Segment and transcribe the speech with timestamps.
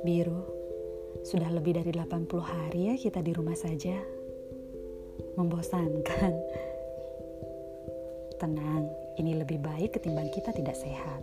[0.00, 0.40] Biru,
[1.20, 4.00] sudah lebih dari 80 hari ya kita di rumah saja.
[5.36, 6.32] Membosankan.
[8.40, 8.88] Tenang,
[9.20, 11.20] ini lebih baik ketimbang kita tidak sehat.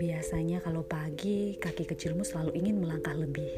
[0.00, 3.52] Biasanya kalau pagi, kaki kecilmu selalu ingin melangkah lebih.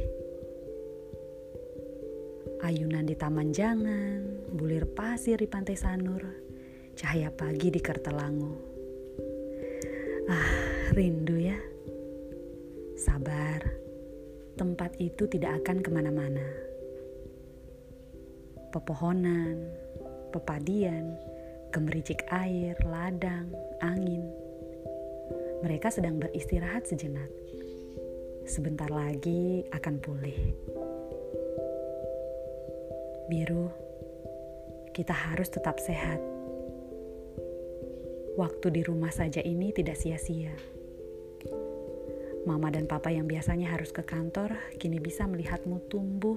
[2.67, 6.27] Ayunan di taman jangan, bulir pasir di pantai Sanur,
[6.99, 8.55] cahaya pagi di Kertelangu.
[10.27, 11.70] Ah, rindu ya.
[13.01, 13.65] Sabar,
[14.61, 16.45] tempat itu tidak akan ke mana-mana.
[18.77, 19.73] Pepohonan,
[20.37, 21.17] pepadian,
[21.73, 23.49] gemericik air, ladang,
[23.81, 24.29] angin.
[25.65, 27.33] Mereka sedang beristirahat sejenak.
[28.45, 30.53] Sebentar lagi akan pulih.
[33.33, 33.73] Biru,
[34.93, 36.21] kita harus tetap sehat.
[38.37, 40.80] Waktu di rumah saja ini tidak sia-sia.
[42.51, 46.35] Mama dan papa yang biasanya harus ke kantor kini bisa melihatmu tumbuh,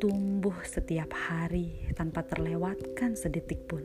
[0.00, 3.84] tumbuh setiap hari tanpa terlewatkan sedetik pun.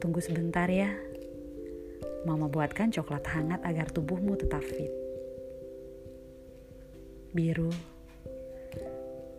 [0.00, 0.96] Tunggu sebentar ya.
[2.24, 4.88] Mama buatkan coklat hangat agar tubuhmu tetap fit.
[7.36, 7.68] Biru.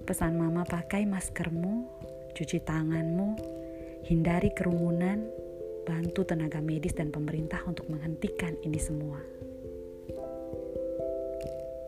[0.05, 1.89] Pesan mama pakai maskermu,
[2.37, 3.41] cuci tanganmu,
[4.05, 5.25] hindari kerumunan,
[5.83, 9.19] bantu tenaga medis dan pemerintah untuk menghentikan ini semua.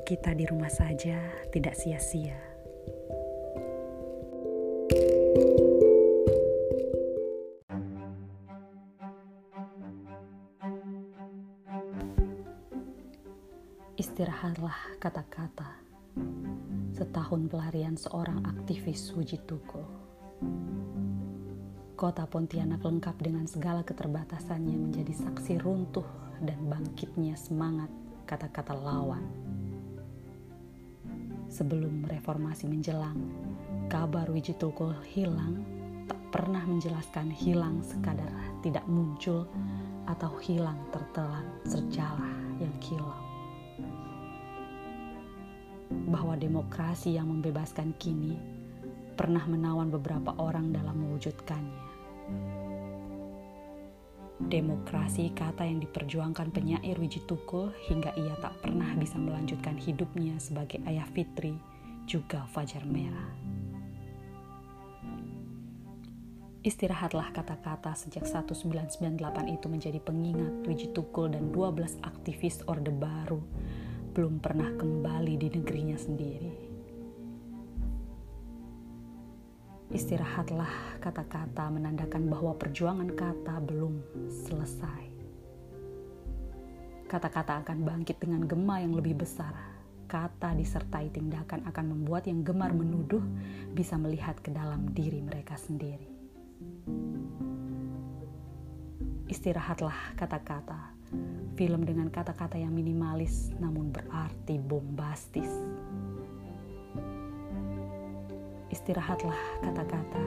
[0.05, 1.17] Kita di rumah saja
[1.49, 2.37] tidak sia-sia.
[13.95, 15.81] Istirahatlah kata-kata.
[16.93, 19.81] Setahun pelarian seorang aktivis Wujituko.
[21.95, 26.03] Kota Pontianak lengkap dengan segala keterbatasannya menjadi saksi runtuh
[26.43, 27.87] dan bangkitnya semangat
[28.27, 29.23] kata-kata lawan.
[31.47, 33.15] Sebelum reformasi menjelang,
[33.87, 35.63] kabar Wijitulko hilang
[36.03, 38.27] tak pernah menjelaskan hilang sekadar
[38.59, 39.47] tidak muncul
[40.03, 43.15] atau hilang tertelan sejalah yang kilau.
[46.11, 48.35] Bahwa demokrasi yang membebaskan kini
[49.15, 51.84] pernah menawan beberapa orang dalam mewujudkannya.
[54.35, 61.07] Demokrasi kata yang diperjuangkan penyair Wijituko hingga ia tak pernah bisa melanjutkan hidupnya sebagai ayah
[61.15, 61.55] Fitri
[62.03, 63.31] juga Fajar Merah.
[66.65, 69.21] Istirahatlah kata-kata sejak 1998
[69.53, 73.37] itu menjadi pengingat Wijitukul dan 12 aktivis Orde Baru
[74.17, 76.64] belum pernah kembali di negerinya sendiri.
[79.95, 85.07] Istirahatlah kata-kata menandakan bahwa perjuangan kata belum selesai.
[87.07, 89.55] Kata-kata akan bangkit dengan gema yang lebih besar.
[90.03, 93.23] Kata disertai tindakan akan membuat yang gemar menuduh
[93.71, 96.11] bisa melihat ke dalam diri mereka sendiri.
[99.31, 100.91] Istirahatlah kata-kata.
[101.55, 105.47] Film dengan kata-kata yang minimalis namun berarti bombastis
[108.75, 110.19] Istirahatlah kata-kata.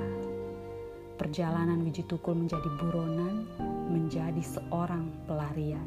[1.20, 3.44] Perjalanan Wiji Tukul menjadi buronan,
[3.92, 5.84] menjadi seorang pelarian.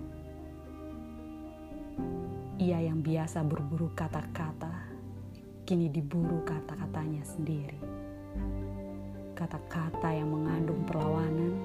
[2.62, 4.70] Ia yang biasa berburu kata-kata,
[5.66, 7.82] kini diburu kata-katanya sendiri.
[9.34, 11.58] Kata-kata yang mengandung perlawanan,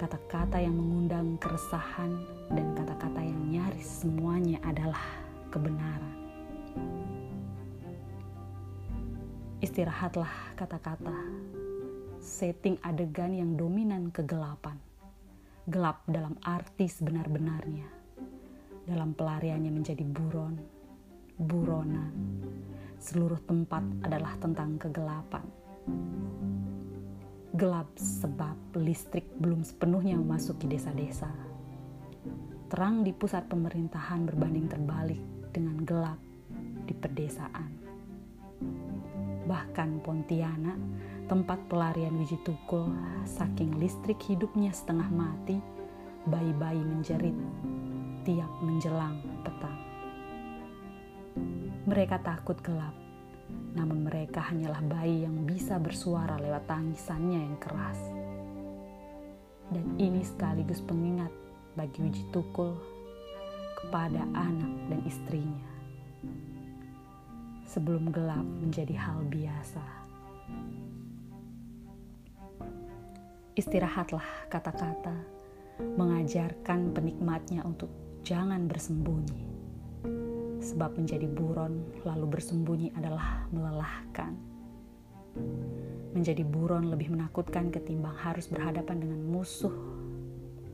[0.00, 2.16] kata-kata yang mengundang keresahan,
[2.48, 5.04] dan kata-kata yang nyaris semuanya adalah
[5.52, 6.16] kebenaran.
[9.60, 11.12] Istirahatlah kata-kata.
[12.16, 14.80] Setting adegan yang dominan kegelapan.
[15.68, 17.84] Gelap dalam arti sebenar-benarnya.
[18.88, 20.56] Dalam pelariannya menjadi buron,
[21.36, 22.08] buronan.
[23.04, 25.44] Seluruh tempat adalah tentang kegelapan.
[27.52, 31.28] Gelap sebab listrik belum sepenuhnya memasuki desa-desa.
[32.72, 35.20] Terang di pusat pemerintahan berbanding terbalik
[35.52, 36.20] dengan gelap
[36.88, 37.79] di pedesaan
[39.50, 40.78] bahkan Pontianak,
[41.26, 42.86] tempat pelarian Wiji Tukul,
[43.26, 45.58] saking listrik hidupnya setengah mati,
[46.30, 47.34] bayi-bayi menjerit
[48.22, 49.78] tiap menjelang petang.
[51.90, 52.94] Mereka takut gelap,
[53.74, 57.98] namun mereka hanyalah bayi yang bisa bersuara lewat tangisannya yang keras.
[59.74, 61.34] Dan ini sekaligus pengingat
[61.74, 62.78] bagi Wiji Tukul
[63.82, 65.69] kepada anak dan istrinya
[67.70, 69.84] sebelum gelap menjadi hal biasa.
[73.54, 75.14] Istirahatlah kata-kata,
[75.78, 77.94] mengajarkan penikmatnya untuk
[78.26, 79.46] jangan bersembunyi.
[80.60, 84.34] Sebab menjadi buron lalu bersembunyi adalah melelahkan.
[86.10, 89.72] Menjadi buron lebih menakutkan ketimbang harus berhadapan dengan musuh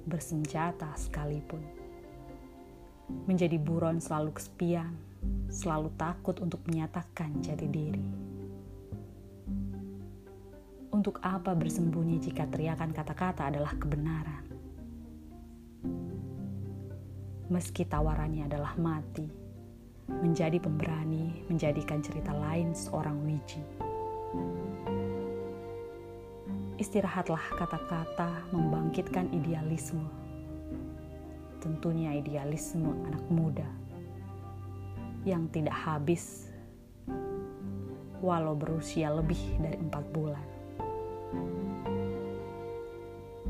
[0.08, 1.60] bersenjata sekalipun.
[3.28, 4.90] Menjadi buron selalu kesepian,
[5.56, 8.06] selalu takut untuk menyatakan jati diri.
[10.92, 14.44] Untuk apa bersembunyi jika teriakan kata-kata adalah kebenaran?
[17.46, 19.28] Meski tawarannya adalah mati,
[20.10, 23.62] menjadi pemberani menjadikan cerita lain seorang Wiji.
[26.76, 30.04] Istirahatlah kata-kata membangkitkan idealisme.
[31.64, 33.85] Tentunya idealisme anak muda
[35.26, 36.46] yang tidak habis
[38.22, 40.46] walau berusia lebih dari empat bulan.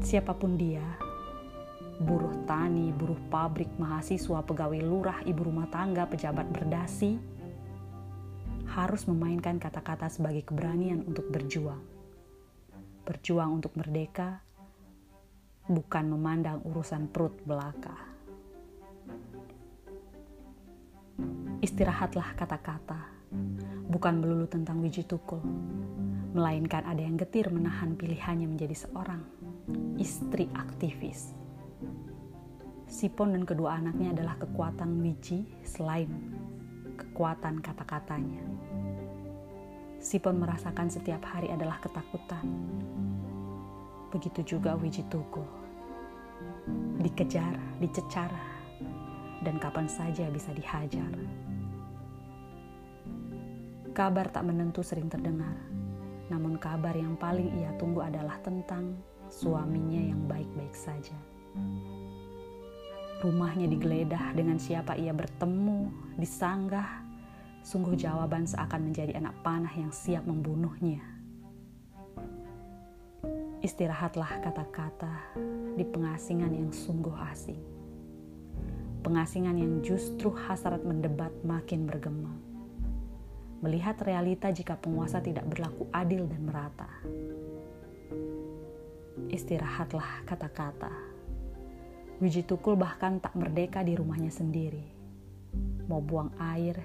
[0.00, 0.84] Siapa pun dia,
[2.00, 7.16] buruh tani, buruh pabrik, mahasiswa, pegawai lurah, ibu rumah tangga, pejabat berdasi,
[8.72, 11.80] harus memainkan kata-kata sebagai keberanian untuk berjuang.
[13.08, 14.44] Berjuang untuk merdeka,
[15.66, 18.15] bukan memandang urusan perut belaka.
[21.66, 23.26] Istirahatlah kata-kata,
[23.90, 25.42] bukan melulu tentang wiji tukul,
[26.30, 29.18] melainkan ada yang getir menahan pilihannya menjadi seorang
[29.98, 31.34] istri aktivis.
[32.86, 36.06] Sipon dan kedua anaknya adalah kekuatan wiji selain
[36.94, 38.46] kekuatan kata-katanya.
[39.98, 42.46] Sipon merasakan setiap hari adalah ketakutan.
[44.14, 45.50] Begitu juga wiji tukul.
[47.02, 48.30] Dikejar, dicecar,
[49.42, 51.10] dan kapan saja bisa dihajar.
[53.96, 55.56] Kabar tak menentu sering terdengar,
[56.28, 58.92] namun kabar yang paling ia tunggu adalah tentang
[59.32, 61.16] suaminya yang baik-baik saja.
[63.24, 65.88] Rumahnya digeledah dengan siapa ia bertemu,
[66.20, 67.08] disanggah,
[67.64, 71.00] sungguh jawaban seakan menjadi anak panah yang siap membunuhnya.
[73.64, 75.40] Istirahatlah kata-kata
[75.72, 77.64] di pengasingan yang sungguh asing.
[79.00, 82.45] Pengasingan yang justru hasrat mendebat makin bergema
[83.64, 86.90] melihat realita jika penguasa tidak berlaku adil dan merata.
[89.32, 90.92] Istirahatlah kata-kata.
[92.20, 94.84] Wiji Tukul bahkan tak merdeka di rumahnya sendiri.
[95.88, 96.80] Mau buang air,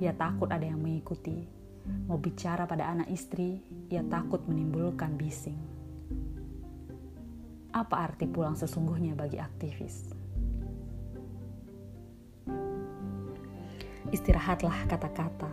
[0.00, 1.44] ia takut ada yang mengikuti.
[2.08, 3.60] Mau bicara pada anak istri,
[3.92, 5.60] ia takut menimbulkan bising.
[7.74, 10.23] Apa arti pulang sesungguhnya bagi aktivis?
[14.14, 15.50] Istirahatlah kata-kata.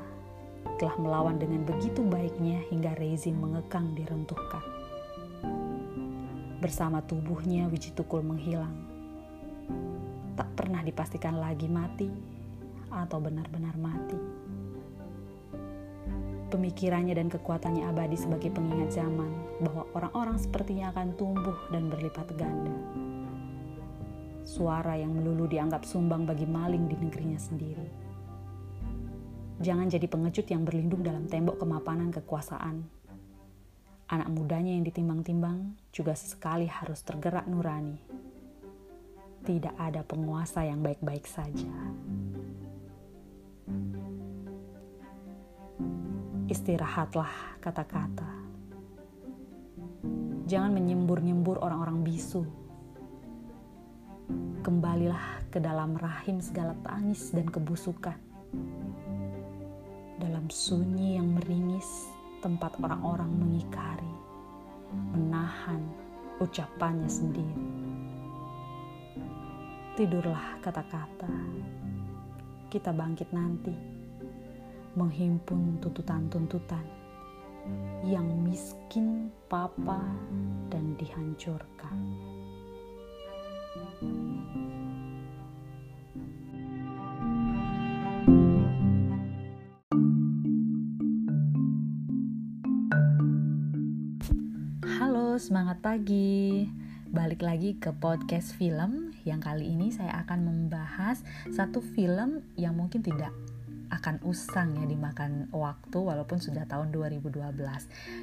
[0.78, 4.62] Telah melawan dengan begitu baiknya hingga rezim mengekang diruntuhkan.
[6.62, 8.86] Bersama tubuhnya wiji tukul menghilang.
[10.38, 12.06] Tak pernah dipastikan lagi mati
[12.94, 14.22] atau benar-benar mati.
[16.54, 22.78] Pemikirannya dan kekuatannya abadi sebagai pengingat zaman bahwa orang-orang sepertinya akan tumbuh dan berlipat ganda.
[24.46, 28.11] Suara yang melulu dianggap sumbang bagi maling di negerinya sendiri
[29.62, 32.82] Jangan jadi pengecut yang berlindung dalam tembok kemapanan kekuasaan.
[34.10, 38.02] Anak mudanya yang ditimbang-timbang juga sesekali harus tergerak nurani.
[39.46, 41.70] Tidak ada penguasa yang baik-baik saja.
[46.50, 48.34] Istirahatlah kata-kata.
[50.50, 52.50] Jangan menyembur-nyembur orang-orang bisu.
[54.66, 58.18] Kembalilah ke dalam rahim segala tangis dan kebusukan
[60.22, 62.14] dalam sunyi yang meringis
[62.46, 64.14] tempat orang-orang mengikari,
[65.18, 65.82] menahan
[66.38, 67.66] ucapannya sendiri.
[69.98, 71.34] Tidurlah kata-kata,
[72.70, 73.74] kita bangkit nanti,
[74.94, 76.86] menghimpun tuntutan-tuntutan
[78.06, 80.06] yang miskin, papa,
[80.70, 81.98] dan dihancurkan.
[95.42, 96.70] Semangat pagi.
[97.10, 103.02] Balik lagi ke podcast film yang kali ini saya akan membahas satu film yang mungkin
[103.02, 103.34] tidak
[103.90, 107.58] akan usang ya dimakan waktu walaupun sudah tahun 2012.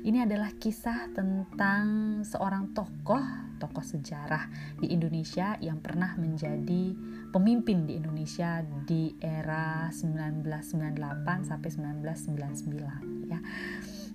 [0.07, 3.21] Ini adalah kisah tentang seorang tokoh,
[3.59, 4.47] tokoh sejarah
[4.79, 6.95] di Indonesia yang pernah menjadi
[7.35, 11.71] pemimpin di Indonesia di era 1998 sampai
[12.07, 13.43] 1999 ya.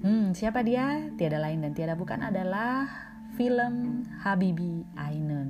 [0.04, 1.16] Hmm, siapa dia?
[1.16, 2.92] Tiada lain dan tiada bukan adalah
[3.40, 5.48] film Habibi Ainun.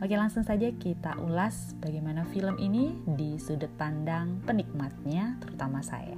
[0.00, 6.16] Oke, langsung saja kita ulas bagaimana film ini di sudut pandang penikmatnya, terutama saya.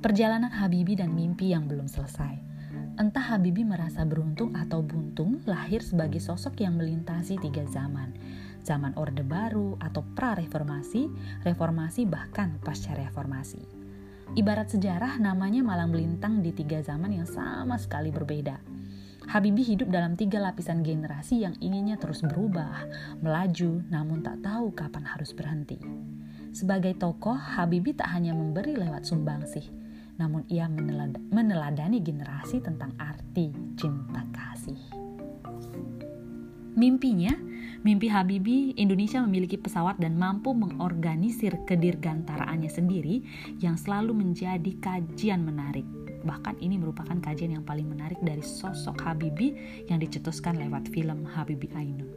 [0.00, 2.40] Perjalanan Habibi dan mimpi yang belum selesai.
[2.96, 8.16] Entah Habibi merasa beruntung atau buntung lahir sebagai sosok yang melintasi tiga zaman.
[8.64, 11.12] Zaman Orde Baru atau pra-reformasi,
[11.44, 13.77] reformasi bahkan pasca reformasi.
[14.36, 18.78] Ibarat sejarah namanya malang melintang di tiga zaman yang sama sekali berbeda
[19.28, 22.88] Habibie hidup dalam tiga lapisan generasi yang inginnya terus berubah,
[23.20, 25.76] melaju, namun tak tahu kapan harus berhenti.
[26.56, 29.68] Sebagai tokoh, Habibie tak hanya memberi lewat sumbangsih,
[30.16, 34.80] namun ia menelad meneladani generasi tentang arti cinta kasih.
[36.78, 37.34] Mimpinya,
[37.82, 43.26] mimpi Habibie Indonesia memiliki pesawat dan mampu mengorganisir kedirgantaraannya sendiri
[43.58, 45.82] yang selalu menjadi kajian menarik
[46.26, 51.70] Bahkan ini merupakan kajian yang paling menarik dari sosok Habibie yang dicetuskan lewat film Habibie
[51.78, 52.10] Ainun.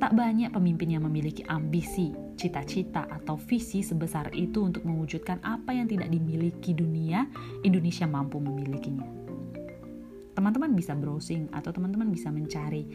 [0.00, 5.84] Tak banyak pemimpin yang memiliki ambisi, cita-cita, atau visi sebesar itu untuk mewujudkan apa yang
[5.92, 7.28] tidak dimiliki dunia,
[7.60, 9.04] Indonesia mampu memilikinya.
[10.32, 12.88] Teman-teman bisa browsing atau teman-teman bisa mencari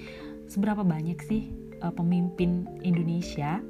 [0.47, 3.61] seberapa banyak sih uh, pemimpin Indonesia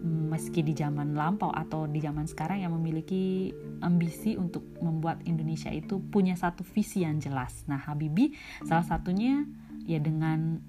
[0.00, 3.52] meski di zaman lampau atau di zaman sekarang yang memiliki
[3.84, 7.68] ambisi untuk membuat Indonesia itu punya satu visi yang jelas.
[7.68, 8.32] Nah, Habibie
[8.64, 9.44] salah satunya
[9.84, 10.60] ya dengan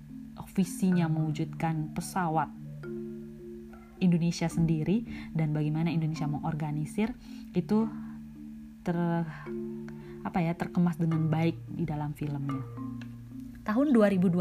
[0.51, 2.51] visinya mewujudkan pesawat
[4.01, 7.13] Indonesia sendiri dan bagaimana Indonesia mengorganisir
[7.53, 7.88] itu
[8.81, 8.98] ter
[10.22, 12.65] apa ya terkemas dengan baik di dalam filmnya.
[13.62, 14.34] Tahun 2012,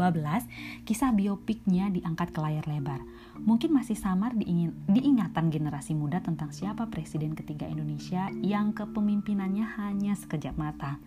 [0.81, 3.05] kisah biopiknya diangkat ke layar lebar.
[3.37, 10.17] Mungkin masih samar diingin, diingatan generasi muda tentang siapa presiden ketiga Indonesia yang kepemimpinannya hanya
[10.17, 10.97] sekejap mata.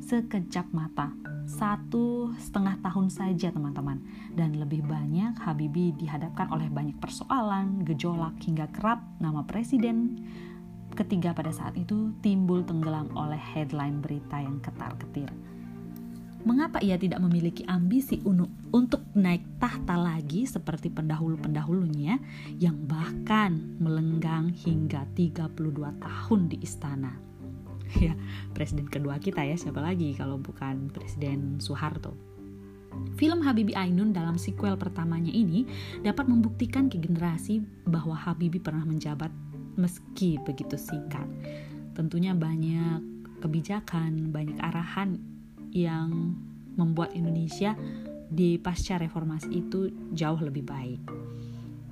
[0.00, 1.12] Sekejap mata,
[1.44, 4.00] satu setengah tahun saja teman-teman.
[4.32, 10.24] Dan lebih banyak Habibie dihadapkan oleh banyak persoalan, gejolak, hingga kerap nama presiden
[10.96, 15.51] ketiga pada saat itu timbul tenggelam oleh headline berita yang ketar-ketir
[16.42, 18.18] mengapa ia tidak memiliki ambisi
[18.74, 22.18] untuk naik tahta lagi seperti pendahulu-pendahulunya
[22.58, 27.12] yang bahkan melenggang hingga 32 tahun di istana.
[27.92, 28.16] Ya,
[28.56, 32.16] presiden kedua kita ya, siapa lagi kalau bukan Presiden Soeharto.
[33.20, 35.68] Film Habibie Ainun dalam sequel pertamanya ini
[36.00, 39.28] dapat membuktikan ke generasi bahwa Habibie pernah menjabat
[39.76, 41.28] meski begitu singkat.
[41.92, 43.04] Tentunya banyak
[43.44, 45.20] kebijakan, banyak arahan
[45.72, 46.36] yang
[46.76, 47.76] membuat Indonesia
[48.32, 51.00] di pasca reformasi itu jauh lebih baik.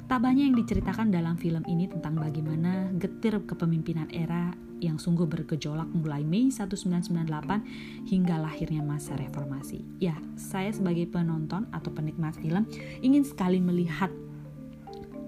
[0.08, 5.87] Tak banyak yang diceritakan dalam film ini tentang bagaimana getir kepemimpinan era yang sungguh bergejolak
[5.92, 9.84] mulai Mei 1998 hingga lahirnya masa reformasi.
[10.00, 12.66] Ya, saya sebagai penonton atau penikmat film
[13.04, 14.10] ingin sekali melihat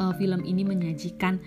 [0.01, 1.39] uh, film ini menyajikan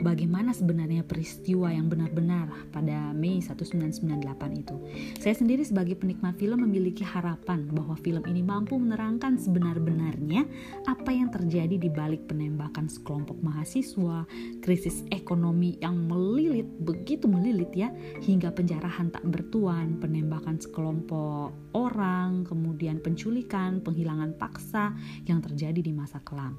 [0.00, 4.76] bagaimana sebenarnya peristiwa yang benar-benar pada Mei 1998 itu.
[5.20, 10.44] Saya sendiri sebagai penikmat film memiliki harapan bahwa film ini mampu menerangkan sebenar-benarnya
[10.88, 14.24] apa yang terjadi di balik penembakan sekelompok mahasiswa,
[14.60, 17.92] krisis ekonomi yang melilit, begitu melilit ya,
[18.24, 24.96] hingga penjarahan tak bertuan, penembakan sekelompok orang, kemudian penculikan, penghilangan paksa
[25.28, 26.56] yang terjadi di masa kelam.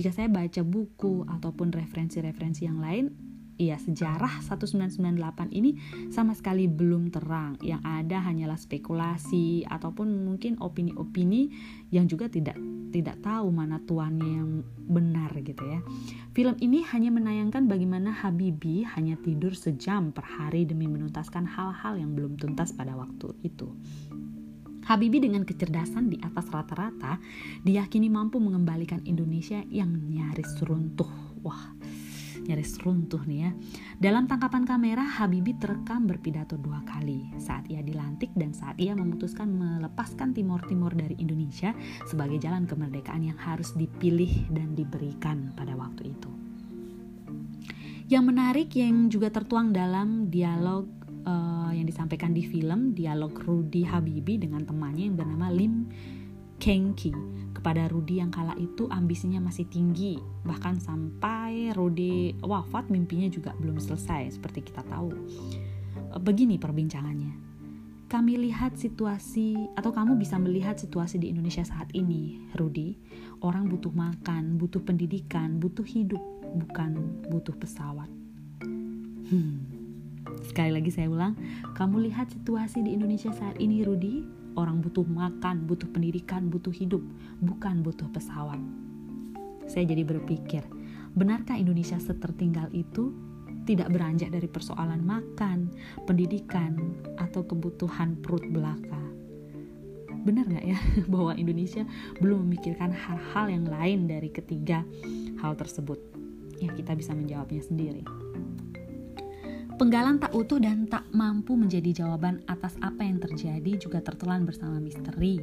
[0.00, 3.12] Jika saya baca buku ataupun referensi-referensi yang lain,
[3.60, 5.76] ya sejarah 1998 ini
[6.08, 7.60] sama sekali belum terang.
[7.60, 11.52] Yang ada hanyalah spekulasi ataupun mungkin opini-opini
[11.92, 12.56] yang juga tidak
[12.96, 15.84] tidak tahu mana tuannya yang benar gitu ya.
[16.32, 22.16] Film ini hanya menayangkan bagaimana Habibie hanya tidur sejam per hari demi menuntaskan hal-hal yang
[22.16, 23.68] belum tuntas pada waktu itu.
[24.90, 27.22] Habibie dengan kecerdasan di atas rata-rata
[27.62, 31.06] diyakini mampu mengembalikan Indonesia yang nyaris runtuh.
[31.46, 31.78] Wah,
[32.42, 33.50] nyaris runtuh nih ya.
[34.02, 39.54] Dalam tangkapan kamera, Habibie terekam berpidato dua kali saat ia dilantik dan saat ia memutuskan
[39.54, 40.66] melepaskan Timor
[40.98, 41.70] dari Indonesia
[42.10, 46.30] sebagai jalan kemerdekaan yang harus dipilih dan diberikan pada waktu itu.
[48.10, 54.40] Yang menarik yang juga tertuang dalam dialog uh, yang disampaikan di film dialog Rudy Habibi
[54.40, 55.88] dengan temannya yang bernama Lim
[56.60, 57.12] Kengki
[57.56, 63.80] kepada Rudy yang kala itu ambisinya masih tinggi bahkan sampai Rudy wafat mimpinya juga belum
[63.80, 65.08] selesai seperti kita tahu
[66.12, 67.50] uh, begini perbincangannya
[68.10, 72.98] kami lihat situasi atau kamu bisa melihat situasi di Indonesia saat ini, Rudy.
[73.38, 76.18] Orang butuh makan, butuh pendidikan, butuh hidup,
[76.58, 78.10] bukan butuh pesawat.
[79.30, 79.79] Hmm.
[80.40, 81.36] Sekali lagi saya ulang,
[81.76, 84.24] kamu lihat situasi di Indonesia saat ini, Rudi.
[84.58, 87.00] Orang butuh makan, butuh pendidikan, butuh hidup,
[87.38, 88.58] bukan butuh pesawat.
[89.70, 90.66] Saya jadi berpikir,
[91.14, 93.14] benarkah Indonesia setertinggal itu
[93.62, 95.70] tidak beranjak dari persoalan makan,
[96.02, 98.98] pendidikan, atau kebutuhan perut belaka?
[100.26, 100.78] Benar nggak ya
[101.12, 101.86] bahwa Indonesia
[102.18, 104.82] belum memikirkan hal-hal yang lain dari ketiga
[105.38, 106.02] hal tersebut?
[106.58, 108.02] Ya kita bisa menjawabnya sendiri.
[109.80, 114.76] Penggalan tak utuh dan tak mampu menjadi jawaban atas apa yang terjadi juga tertelan bersama
[114.76, 115.40] misteri.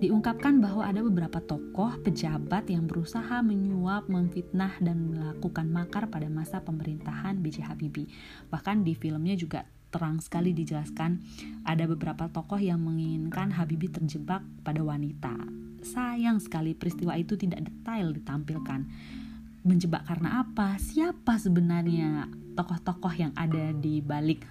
[0.00, 6.64] Diungkapkan bahwa ada beberapa tokoh pejabat yang berusaha menyuap, memfitnah, dan melakukan makar pada masa
[6.64, 7.68] pemerintahan B.J.
[7.68, 8.08] Habibie.
[8.48, 11.20] Bahkan di filmnya juga terang sekali dijelaskan
[11.68, 15.36] ada beberapa tokoh yang menginginkan Habibie terjebak pada wanita.
[15.84, 18.88] Sayang sekali peristiwa itu tidak detail ditampilkan.
[19.68, 20.80] Menjebak karena apa?
[20.80, 24.44] Siapa sebenarnya tokoh-tokoh yang ada di balik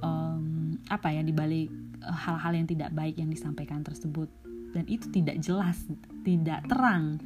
[0.00, 1.68] um, apa ya di balik
[2.02, 4.28] eh, hal-hal yang tidak baik yang disampaikan tersebut.
[4.74, 5.78] Dan itu tidak jelas
[6.26, 7.22] tidak terang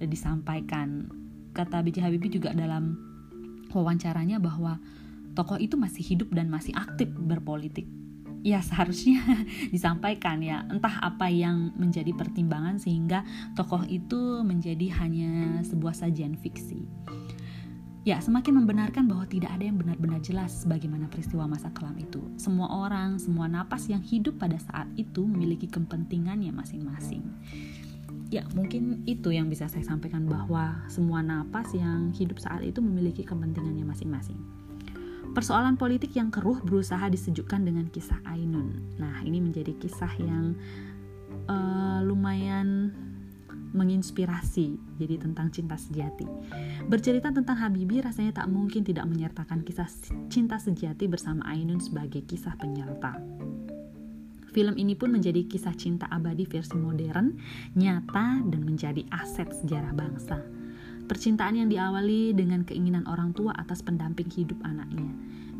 [0.00, 1.10] disampaikan.
[1.54, 2.02] Kata B.J.
[2.02, 2.98] Habibie juga dalam
[3.70, 4.80] wawancaranya bahwa
[5.38, 7.86] tokoh itu masih hidup dan masih aktif berpolitik.
[8.44, 9.20] Ya seharusnya
[9.74, 10.64] disampaikan ya.
[10.66, 13.22] Entah apa yang menjadi pertimbangan sehingga
[13.54, 16.84] tokoh itu menjadi hanya sebuah sajian fiksi
[18.04, 22.20] Ya, semakin membenarkan bahwa tidak ada yang benar-benar jelas bagaimana peristiwa masa kelam itu.
[22.36, 27.24] Semua orang, semua napas yang hidup pada saat itu memiliki kepentingannya masing-masing.
[28.28, 33.24] Ya, mungkin itu yang bisa saya sampaikan bahwa semua napas yang hidup saat itu memiliki
[33.24, 34.36] kepentingannya masing-masing.
[35.32, 39.00] Persoalan politik yang keruh berusaha disejukkan dengan kisah Ainun.
[39.00, 40.52] Nah, ini menjadi kisah yang
[41.48, 42.92] uh, lumayan
[43.74, 46.24] menginspirasi jadi tentang cinta sejati.
[46.86, 49.90] Bercerita tentang Habibie rasanya tak mungkin tidak menyertakan kisah
[50.30, 53.18] cinta sejati bersama Ainun sebagai kisah penyerta.
[54.54, 57.34] Film ini pun menjadi kisah cinta abadi versi modern,
[57.74, 60.38] nyata, dan menjadi aset sejarah bangsa.
[61.04, 65.10] Percintaan yang diawali dengan keinginan orang tua atas pendamping hidup anaknya.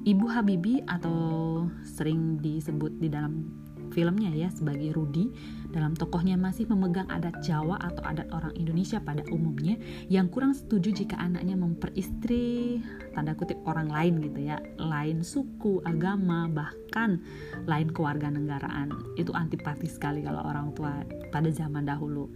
[0.07, 3.64] Ibu Habibie atau sering disebut di dalam
[3.95, 5.31] filmnya ya sebagai Rudy.
[5.71, 9.75] Dalam tokohnya masih memegang adat Jawa atau adat orang Indonesia pada umumnya
[10.11, 12.79] yang kurang setuju jika anaknya memperistri
[13.15, 14.59] tanda kutip orang lain gitu ya.
[14.79, 17.23] Lain suku agama bahkan
[17.67, 22.31] lain kewarganegaraan itu antipati sekali kalau orang tua pada zaman dahulu.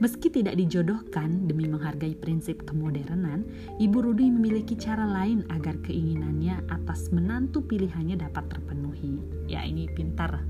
[0.00, 3.44] Meski tidak dijodohkan demi menghargai prinsip kemodernan,
[3.76, 9.20] Ibu Rudi memiliki cara lain agar keinginannya atas menantu pilihannya dapat terpenuhi.
[9.44, 10.40] Ya, ini pintar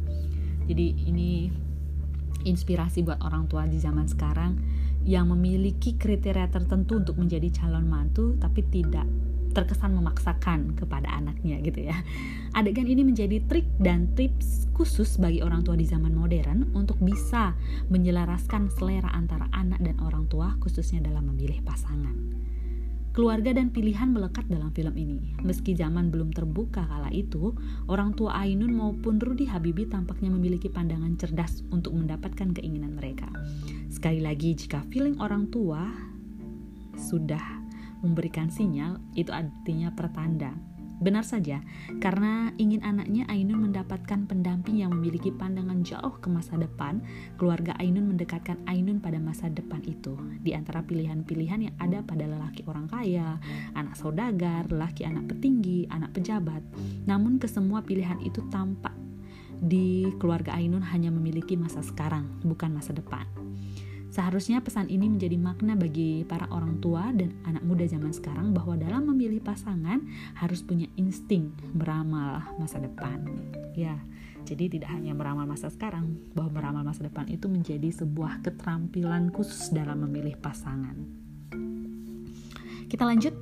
[0.71, 1.51] jadi ini
[2.47, 4.55] inspirasi buat orang tua di zaman sekarang
[5.03, 9.05] yang memiliki kriteria tertentu untuk menjadi calon mantu tapi tidak
[9.51, 11.97] terkesan memaksakan kepada anaknya gitu ya.
[12.55, 17.59] Adegan ini menjadi trik dan tips khusus bagi orang tua di zaman modern untuk bisa
[17.91, 22.15] menyelaraskan selera antara anak dan orang tua khususnya dalam memilih pasangan.
[23.11, 25.35] Keluarga dan pilihan melekat dalam film ini.
[25.43, 27.51] Meski zaman belum terbuka kala itu,
[27.91, 33.27] orang tua Ainun maupun Rudy Habibi tampaknya memiliki pandangan cerdas untuk mendapatkan keinginan mereka.
[33.91, 35.91] Sekali lagi, jika feeling orang tua
[36.95, 37.43] sudah
[38.07, 40.55] memberikan sinyal, itu artinya pertanda
[41.01, 41.65] Benar saja,
[41.97, 47.01] karena ingin anaknya Ainun mendapatkan pendamping yang memiliki pandangan jauh ke masa depan,
[47.41, 50.13] keluarga Ainun mendekatkan Ainun pada masa depan itu.
[50.45, 53.41] Di antara pilihan-pilihan yang ada pada lelaki orang kaya,
[53.73, 56.61] anak saudagar, lelaki anak petinggi, anak pejabat.
[57.09, 58.93] Namun kesemua pilihan itu tampak
[59.61, 63.40] di keluarga Ainun hanya memiliki masa sekarang, bukan masa depan.
[64.21, 68.77] Seharusnya pesan ini menjadi makna bagi para orang tua dan anak muda zaman sekarang bahwa
[68.77, 69.97] dalam memilih pasangan
[70.37, 73.25] harus punya insting meramal masa depan.
[73.73, 73.97] Ya,
[74.45, 79.73] jadi tidak hanya meramal masa sekarang, bahwa meramal masa depan itu menjadi sebuah keterampilan khusus
[79.73, 81.01] dalam memilih pasangan.
[82.93, 83.33] Kita lanjut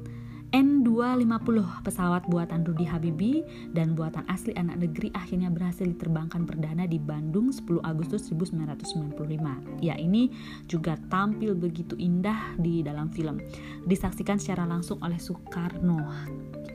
[0.48, 3.44] N250 pesawat buatan Rudi Habibie
[3.76, 9.84] dan buatan asli anak negeri akhirnya berhasil diterbangkan perdana di Bandung 10 Agustus 1995.
[9.84, 10.32] Ya, ini
[10.64, 13.44] juga tampil begitu indah di dalam film.
[13.84, 16.00] Disaksikan secara langsung oleh Soekarno.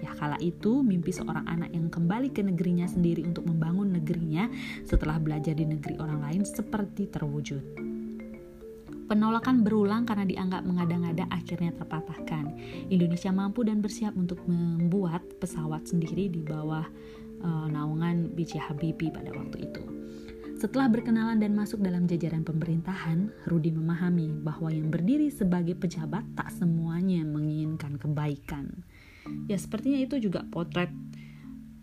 [0.05, 4.53] Ya, kala itu mimpi seorang anak yang kembali ke negerinya sendiri untuk membangun negerinya
[4.85, 7.92] setelah belajar di negeri orang lain seperti terwujud.
[9.03, 12.55] Penolakan berulang karena dianggap mengada-ngada akhirnya terpatahkan.
[12.87, 16.87] Indonesia mampu dan bersiap untuk membuat pesawat sendiri di bawah
[17.43, 18.63] uh, naungan B.J.
[18.63, 19.83] Habibie pada waktu itu.
[20.63, 26.55] Setelah berkenalan dan masuk dalam jajaran pemerintahan, Rudi memahami bahwa yang berdiri sebagai pejabat tak
[26.55, 28.71] semuanya menginginkan kebaikan.
[29.51, 30.87] Ya sepertinya itu juga potret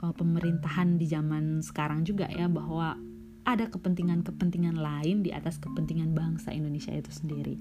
[0.00, 2.96] uh, pemerintahan di zaman sekarang juga ya bahwa
[3.44, 7.56] ada kepentingan-kepentingan lain di atas kepentingan bangsa Indonesia itu sendiri.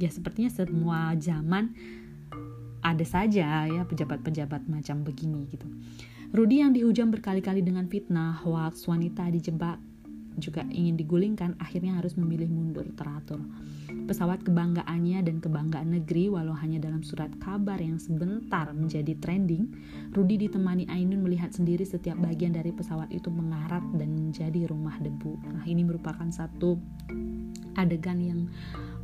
[0.00, 1.76] Ya sepertinya semua zaman
[2.80, 5.68] ada saja ya pejabat-pejabat macam begini gitu.
[6.30, 9.82] Rudi yang dihujam berkali-kali dengan fitnah, hoax, wanita dijebak,
[10.38, 13.42] juga ingin digulingkan, akhirnya harus memilih mundur teratur.
[13.90, 19.70] Pesawat kebanggaannya dan kebanggaan negeri, walau hanya dalam surat kabar yang sebentar menjadi trending,
[20.14, 25.38] Rudi ditemani Ainun melihat sendiri setiap bagian dari pesawat itu mengarat dan menjadi rumah debu.
[25.50, 26.78] Nah, ini merupakan satu
[27.78, 28.40] adegan yang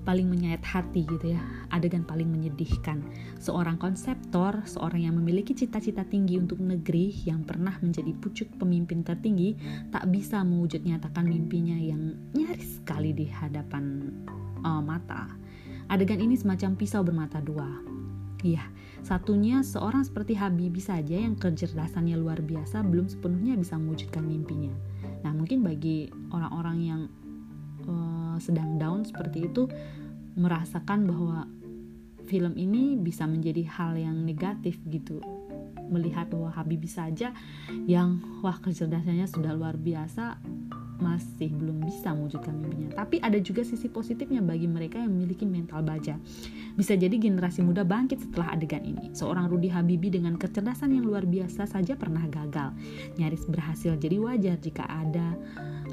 [0.07, 1.43] paling menyayat hati gitu ya,
[1.75, 3.03] adegan paling menyedihkan.
[3.43, 9.59] Seorang konseptor, seorang yang memiliki cita-cita tinggi untuk negeri yang pernah menjadi pucuk pemimpin tertinggi,
[9.91, 14.15] tak bisa mewujud nyatakan mimpinya yang nyaris sekali di hadapan
[14.63, 15.27] uh, mata.
[15.91, 17.67] Adegan ini semacam pisau bermata dua.
[18.47, 18.63] Iya,
[19.03, 24.71] satunya seorang seperti Habibie saja yang kecerdasannya luar biasa belum sepenuhnya bisa mewujudkan mimpinya.
[25.27, 27.01] Nah, mungkin bagi orang-orang yang
[27.91, 29.69] uh, sedang down seperti itu
[30.37, 31.49] merasakan bahwa
[32.27, 35.23] film ini bisa menjadi hal yang negatif gitu.
[35.87, 37.31] Melihat bahwa Habibie saja
[37.87, 40.37] yang wah kecerdasannya sudah luar biasa
[40.99, 43.03] masih belum bisa mewujudkan mimpinya.
[43.05, 46.17] Tapi ada juga sisi positifnya bagi mereka yang memiliki mental baja.
[46.77, 49.13] Bisa jadi generasi muda bangkit setelah adegan ini.
[49.13, 52.73] Seorang Rudi Habibie dengan kecerdasan yang luar biasa saja pernah gagal.
[53.21, 53.97] Nyaris berhasil.
[53.97, 55.37] Jadi wajar jika ada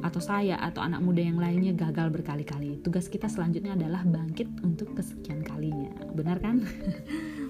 [0.04, 2.84] atau saya atau anak muda yang lainnya gagal berkali-kali.
[2.84, 5.92] Tugas kita selanjutnya adalah bangkit untuk kesekian kalinya.
[6.12, 6.64] Benar kan?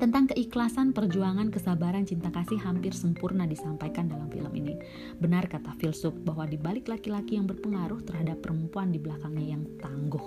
[0.00, 4.80] Tentang keikhlasan, perjuangan, kesabaran, cinta kasih hampir sempurna disampaikan dalam film ini.
[5.20, 10.24] Benar kata filsuf bahwa di balik laki-laki yang berpengaruh terhadap perempuan di belakangnya yang tangguh.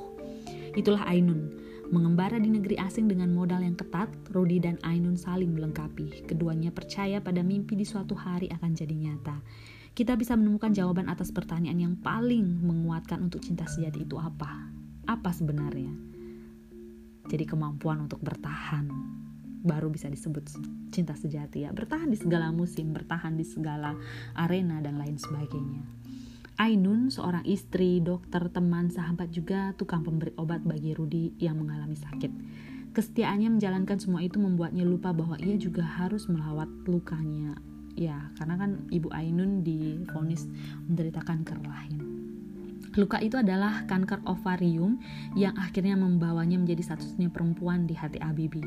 [0.78, 1.58] Itulah Ainun,
[1.90, 6.30] mengembara di negeri asing dengan modal yang ketat, Rudi dan Ainun saling melengkapi.
[6.30, 9.42] Keduanya percaya pada mimpi di suatu hari akan jadi nyata
[9.94, 14.74] kita bisa menemukan jawaban atas pertanyaan yang paling menguatkan untuk cinta sejati itu apa?
[15.06, 15.94] Apa sebenarnya?
[17.30, 18.90] Jadi kemampuan untuk bertahan
[19.64, 20.44] baru bisa disebut
[20.92, 21.72] cinta sejati ya.
[21.72, 23.96] Bertahan di segala musim, bertahan di segala
[24.36, 25.82] arena dan lain sebagainya.
[26.62, 32.30] Ainun, seorang istri, dokter, teman, sahabat juga tukang pemberi obat bagi Rudi yang mengalami sakit.
[32.94, 37.58] Kesetiaannya menjalankan semua itu membuatnya lupa bahwa ia juga harus melawat lukanya
[37.94, 40.50] ya karena kan ibu Ainun difonis
[40.90, 42.23] menderita kanker rahim
[42.94, 45.02] Luka itu adalah kanker ovarium
[45.34, 48.62] yang akhirnya membawanya menjadi satu-satunya perempuan di hati Abibi.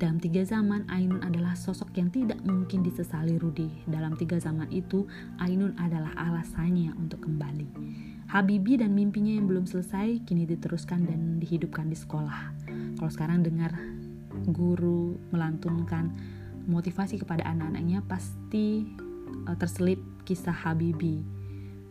[0.00, 3.68] Dalam tiga zaman, Ainun adalah sosok yang tidak mungkin disesali Rudi.
[3.84, 5.04] Dalam tiga zaman itu,
[5.44, 7.68] Ainun adalah alasannya untuk kembali.
[8.32, 12.56] Habibi dan mimpinya yang belum selesai kini diteruskan dan dihidupkan di sekolah.
[12.96, 13.76] Kalau sekarang dengar
[14.56, 16.16] guru melantunkan
[16.64, 18.88] motivasi kepada anak-anaknya pasti
[19.46, 21.35] uh, terselip kisah Habibi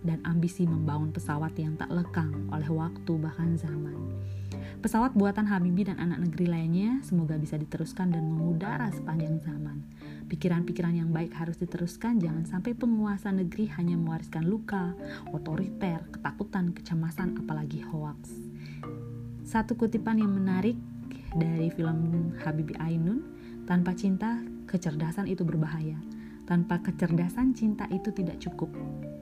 [0.06, 3.98] dan ambisi membangun pesawat yang tak lekang oleh waktu bahkan zaman.
[4.86, 9.82] Pesawat buatan Habibi dan anak negeri lainnya semoga bisa diteruskan dan mengudara sepanjang zaman.
[10.30, 14.94] Pikiran-pikiran yang baik harus diteruskan, jangan sampai penguasa negeri hanya mewariskan luka,
[15.34, 18.30] otoriter, ketakutan, kecemasan, apalagi hoax.
[19.46, 20.78] Satu kutipan yang menarik
[21.34, 23.22] dari film Habibi Ainun,
[23.66, 25.98] tanpa cinta kecerdasan itu berbahaya.
[26.46, 28.70] Tanpa kecerdasan cinta itu tidak cukup.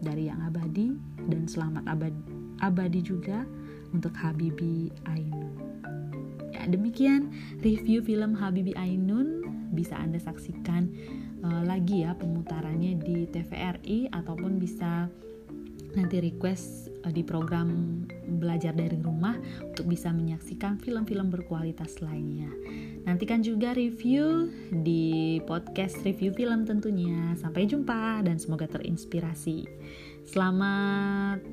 [0.04, 0.92] Dari yang abadi
[1.32, 2.24] dan selamat abadi,
[2.60, 3.48] abadi juga
[3.96, 5.56] untuk Habibi Ainun.
[6.54, 7.34] Ya, demikian
[7.66, 9.42] review film Habibi Ainun
[9.74, 10.92] bisa Anda saksikan
[11.42, 15.10] uh, lagi ya pemutarannya di TVRI ataupun bisa
[15.98, 18.04] nanti request di program
[18.40, 22.48] belajar dari rumah untuk bisa menyaksikan film-film berkualitas lainnya.
[23.04, 27.36] Nantikan juga review di podcast review film tentunya.
[27.36, 29.68] Sampai jumpa dan semoga terinspirasi.
[30.24, 31.44] Selamat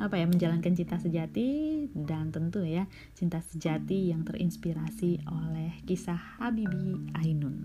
[0.00, 7.12] apa ya menjalankan cinta sejati dan tentu ya cinta sejati yang terinspirasi oleh kisah Habibi
[7.22, 7.56] Ainun.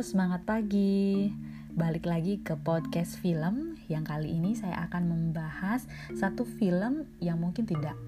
[0.00, 1.28] Semangat pagi
[1.76, 5.84] balik lagi ke podcast film yang kali ini saya akan membahas
[6.16, 8.00] satu film yang mungkin tidak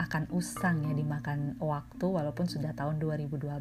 [0.00, 3.60] akan usang ya dimakan waktu walaupun sudah tahun 2012.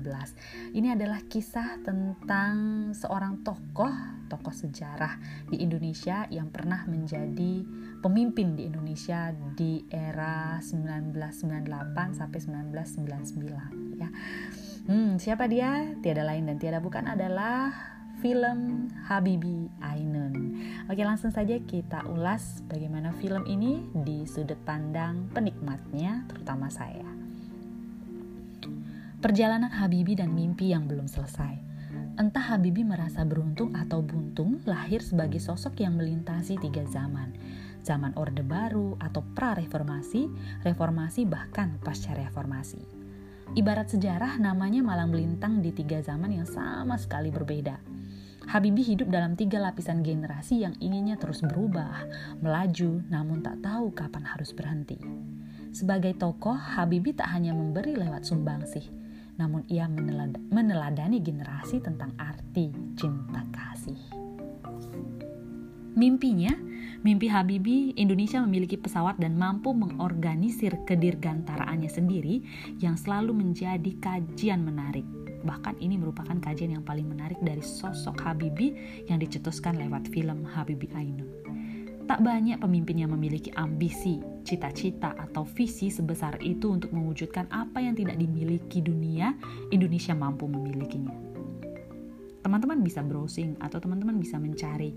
[0.72, 2.56] Ini adalah kisah tentang
[2.96, 3.92] seorang tokoh,
[4.32, 5.20] tokoh sejarah
[5.52, 7.68] di Indonesia yang pernah menjadi
[8.00, 14.08] pemimpin di Indonesia di era 1998 sampai 1999 ya.
[14.84, 15.96] Hmm, siapa dia?
[16.04, 17.72] Tiada lain dan tiada bukan adalah
[18.20, 20.60] film Habibi Ainun.
[20.92, 27.08] Oke, langsung saja kita ulas bagaimana film ini di sudut pandang penikmatnya, terutama saya.
[29.24, 31.56] Perjalanan Habibi dan mimpi yang belum selesai.
[32.20, 37.32] Entah Habibi merasa beruntung atau buntung lahir sebagai sosok yang melintasi tiga zaman.
[37.88, 40.28] Zaman Orde Baru atau pra-reformasi,
[40.68, 43.03] reformasi bahkan pasca reformasi.
[43.54, 47.78] Ibarat sejarah namanya malang melintang di tiga zaman yang sama sekali berbeda.
[48.50, 52.02] Habibi hidup dalam tiga lapisan generasi yang inginnya terus berubah,
[52.42, 54.98] melaju, namun tak tahu kapan harus berhenti.
[55.70, 58.90] Sebagai tokoh, Habibi tak hanya memberi lewat sumbangsih,
[59.38, 59.86] namun ia
[60.50, 64.33] meneladani generasi tentang arti cinta kasih.
[65.94, 66.50] Mimpinya,
[67.06, 72.42] mimpi Habibi, Indonesia memiliki pesawat dan mampu mengorganisir kedirgantaraannya sendiri
[72.82, 75.06] yang selalu menjadi kajian menarik.
[75.46, 78.74] Bahkan ini merupakan kajian yang paling menarik dari sosok Habibi
[79.06, 81.30] yang dicetuskan lewat film Habibi Ainun.
[82.10, 87.94] Tak banyak pemimpin yang memiliki ambisi, cita-cita, atau visi sebesar itu untuk mewujudkan apa yang
[87.94, 89.38] tidak dimiliki dunia,
[89.70, 91.34] Indonesia mampu memilikinya.
[92.44, 94.92] Teman-teman bisa browsing atau teman-teman bisa mencari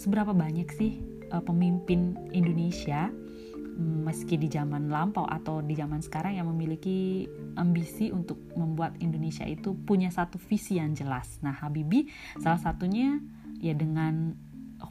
[0.00, 3.12] seberapa banyak sih uh, pemimpin Indonesia
[3.80, 7.24] meski di zaman lampau atau di zaman sekarang yang memiliki
[7.56, 11.40] ambisi untuk membuat Indonesia itu punya satu visi yang jelas.
[11.40, 13.16] Nah, Habibie salah satunya
[13.60, 14.36] ya dengan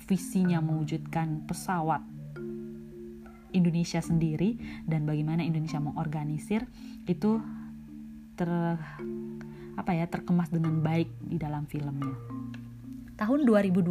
[0.10, 2.02] visinya mewujudkan pesawat
[3.54, 6.66] Indonesia sendiri dan bagaimana Indonesia mengorganisir
[7.10, 7.42] itu
[8.38, 8.50] ter
[9.78, 12.14] apa ya terkemas dengan baik di dalam filmnya.
[13.20, 13.84] Tahun 2012,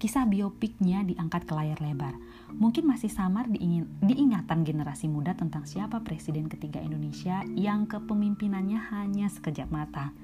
[0.00, 2.16] kisah biopiknya diangkat ke layar lebar.
[2.56, 9.28] Mungkin masih samar diingin, diingatan generasi muda tentang siapa presiden ketiga Indonesia yang kepemimpinannya hanya
[9.28, 10.16] sekejap mata.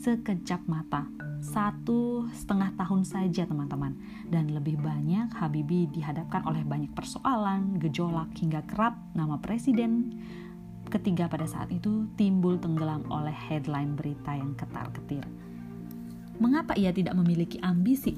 [0.00, 1.04] Sekejap mata,
[1.44, 4.00] satu setengah tahun saja teman-teman
[4.32, 10.16] dan lebih banyak Habibie dihadapkan oleh banyak persoalan, gejolak hingga kerap nama presiden
[10.88, 15.24] ketiga pada saat itu timbul tenggelam oleh headline berita yang ketar-ketir.
[16.40, 18.16] Mengapa ia tidak memiliki ambisi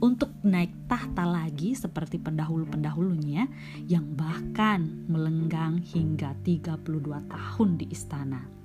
[0.00, 3.50] untuk naik tahta lagi seperti pendahulu-pendahulunya
[3.90, 6.82] yang bahkan melenggang hingga 32
[7.26, 8.56] tahun di istana?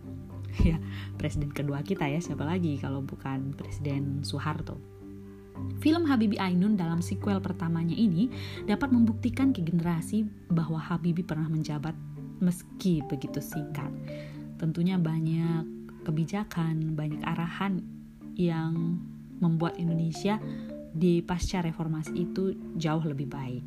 [0.68, 0.76] ya
[1.16, 4.76] presiden kedua kita ya siapa lagi kalau bukan presiden Soeharto
[5.80, 8.30] Film Habibie Ainun dalam sequel pertamanya ini
[8.66, 11.94] dapat membuktikan ke generasi bahwa Habibie pernah menjabat
[12.42, 13.90] meski begitu singkat.
[14.58, 15.66] Tentunya banyak
[16.02, 17.86] kebijakan, banyak arahan
[18.50, 18.98] yang
[19.42, 20.42] membuat Indonesia
[20.92, 23.66] di pasca reformasi itu jauh lebih baik.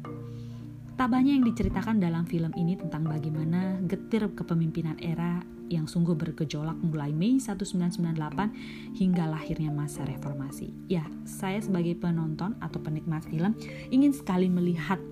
[0.94, 6.78] Tak banyak yang diceritakan dalam film ini tentang bagaimana getir kepemimpinan era yang sungguh bergejolak
[6.78, 10.70] mulai Mei 1998 hingga lahirnya masa reformasi.
[10.86, 13.58] Ya, saya sebagai penonton atau penikmat film
[13.90, 15.02] ingin sekali melihat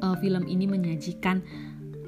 [0.00, 1.44] uh, film ini menyajikan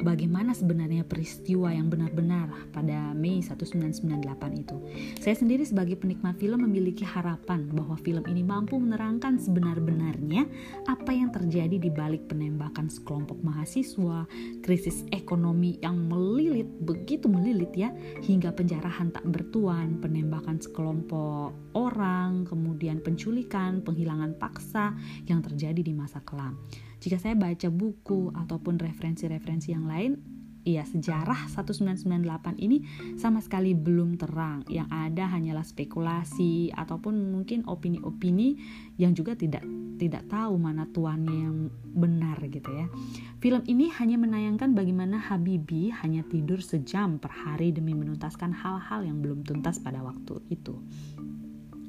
[0.01, 4.77] bagaimana sebenarnya peristiwa yang benar-benar pada Mei 1998 itu.
[5.21, 10.49] Saya sendiri sebagai penikmat film memiliki harapan bahwa film ini mampu menerangkan sebenar-benarnya
[10.89, 14.25] apa yang terjadi di balik penembakan sekelompok mahasiswa,
[14.65, 17.93] krisis ekonomi yang melilit, begitu melilit ya,
[18.25, 24.97] hingga penjarahan tak bertuan, penembakan sekelompok orang, kemudian penculikan, penghilangan paksa
[25.29, 26.57] yang terjadi di masa kelam.
[27.03, 30.23] Jika saya baca buku ataupun referensi-referensi yang lain,
[30.63, 32.87] ya sejarah 1998 ini
[33.19, 34.63] sama sekali belum terang.
[34.71, 38.55] Yang ada hanyalah spekulasi ataupun mungkin opini-opini
[39.03, 39.67] yang juga tidak
[39.99, 41.57] tidak tahu mana tuannya yang
[41.95, 42.87] benar gitu ya.
[43.43, 49.19] Film ini hanya menayangkan bagaimana Habibie hanya tidur sejam per hari demi menuntaskan hal-hal yang
[49.19, 50.79] belum tuntas pada waktu itu.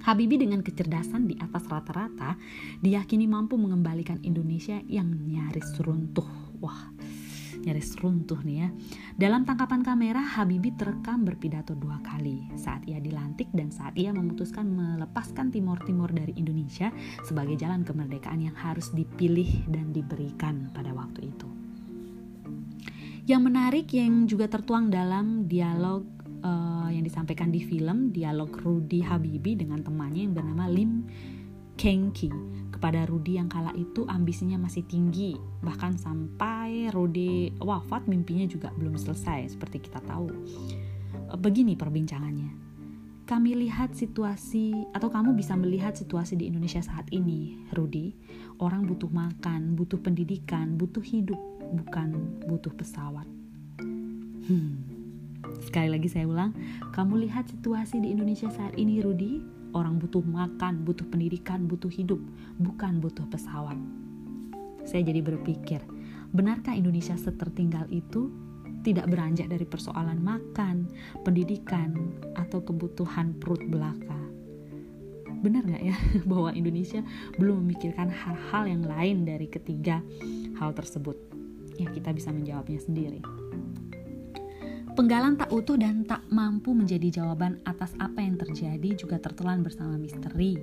[0.03, 2.35] Habibie dengan kecerdasan di atas rata-rata
[2.83, 6.27] diyakini mampu mengembalikan Indonesia yang nyaris runtuh.
[6.59, 6.91] Wah,
[7.63, 8.69] nyaris runtuh nih ya.
[9.15, 14.67] Dalam tangkapan kamera, Habibie terekam berpidato dua kali saat ia dilantik dan saat ia memutuskan
[14.67, 15.79] melepaskan Timur
[16.11, 16.91] dari Indonesia
[17.23, 21.47] sebagai jalan kemerdekaan yang harus dipilih dan diberikan pada waktu itu.
[23.23, 26.03] Yang menarik yang juga tertuang dalam dialog
[26.43, 31.07] uh, yang disampaikan di film dialog Rudy Habibi dengan temannya yang bernama Lim
[31.73, 32.29] Kengki
[32.69, 35.33] kepada Rudy yang kala itu ambisinya masih tinggi.
[35.65, 40.29] Bahkan sampai Rudy wafat mimpinya juga belum selesai seperti kita tahu.
[41.31, 42.61] Uh, begini perbincangannya.
[43.23, 48.11] Kami lihat situasi atau kamu bisa melihat situasi di Indonesia saat ini, Rudy.
[48.59, 51.39] Orang butuh makan, butuh pendidikan, butuh hidup,
[51.71, 53.25] bukan butuh pesawat.
[54.43, 54.92] Hmm,
[55.63, 56.53] Sekali lagi saya ulang,
[56.95, 62.21] kamu lihat situasi di Indonesia saat ini Rudi, orang butuh makan, butuh pendidikan, butuh hidup,
[62.61, 63.75] bukan butuh pesawat.
[64.83, 65.83] Saya jadi berpikir,
[66.35, 68.31] benarkah Indonesia setertinggal itu?
[68.83, 70.91] tidak beranjak dari persoalan makan,
[71.23, 71.95] pendidikan,
[72.35, 74.19] atau kebutuhan perut belaka.
[75.39, 75.95] Benar nggak ya
[76.31, 76.99] bahwa Indonesia
[77.39, 80.03] belum memikirkan hal-hal yang lain dari ketiga
[80.59, 81.15] hal tersebut?
[81.79, 83.23] Ya kita bisa menjawabnya sendiri.
[84.93, 89.97] Penggalan tak utuh dan tak mampu menjadi jawaban atas apa yang terjadi juga tertelan bersama
[89.97, 90.53] misteri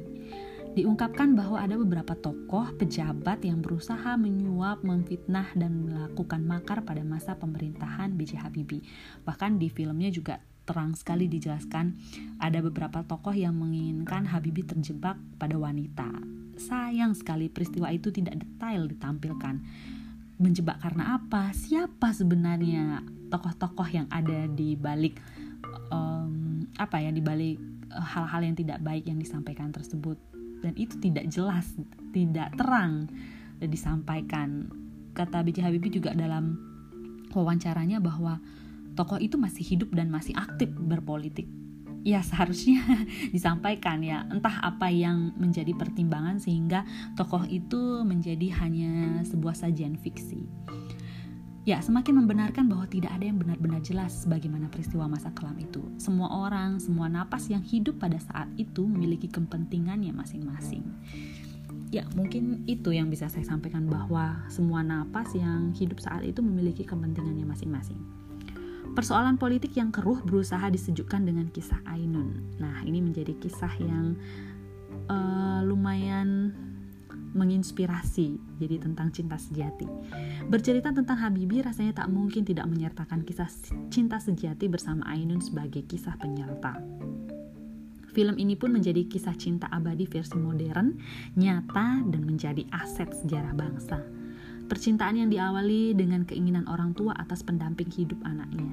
[0.70, 7.34] diungkapkan bahwa ada beberapa tokoh pejabat yang berusaha menyuap, memfitnah, dan melakukan makar pada masa
[7.34, 8.38] pemerintahan B.J.
[8.38, 8.86] Habibie.
[9.26, 11.98] Bahkan di filmnya juga terang sekali dijelaskan
[12.38, 16.06] ada beberapa tokoh yang menginginkan Habibie terjebak pada wanita.
[16.54, 19.58] Sayang sekali peristiwa itu tidak detail ditampilkan.
[20.38, 21.50] Menjebak karena apa?
[21.50, 25.22] Siapa sebenarnya tokoh-tokoh yang ada di balik
[25.94, 27.56] um, apa ya di balik
[27.88, 30.18] eh, hal-hal yang tidak baik yang disampaikan tersebut
[30.60, 31.66] dan itu tidak jelas,
[32.12, 33.08] tidak terang
[33.60, 34.68] disampaikan.
[35.16, 35.64] Kata B.J.
[35.66, 36.56] Habibie juga dalam
[37.32, 38.38] wawancaranya bahwa
[38.94, 41.48] tokoh itu masih hidup dan masih aktif berpolitik.
[42.00, 42.80] Ya seharusnya
[43.34, 50.48] disampaikan ya entah apa yang menjadi pertimbangan sehingga tokoh itu menjadi hanya sebuah sajian fiksi.
[51.70, 55.78] Ya, semakin membenarkan bahwa tidak ada yang benar-benar jelas bagaimana peristiwa masa kelam itu.
[56.02, 60.82] Semua orang, semua napas yang hidup pada saat itu memiliki kepentingannya masing-masing.
[61.94, 66.82] Ya, mungkin itu yang bisa saya sampaikan bahwa semua napas yang hidup saat itu memiliki
[66.82, 68.02] kepentingannya masing-masing.
[68.98, 72.58] Persoalan politik yang keruh berusaha disejukkan dengan kisah Ainun.
[72.58, 74.18] Nah, ini menjadi kisah yang
[75.06, 76.50] uh, lumayan
[77.32, 79.86] menginspirasi jadi tentang cinta sejati.
[80.50, 83.48] Bercerita tentang Habibie rasanya tak mungkin tidak menyertakan kisah
[83.88, 86.78] cinta sejati bersama Ainun sebagai kisah penyerta.
[88.10, 90.98] Film ini pun menjadi kisah cinta abadi versi modern,
[91.38, 94.02] nyata, dan menjadi aset sejarah bangsa.
[94.66, 98.70] Percintaan yang diawali dengan keinginan orang tua atas pendamping hidup anaknya.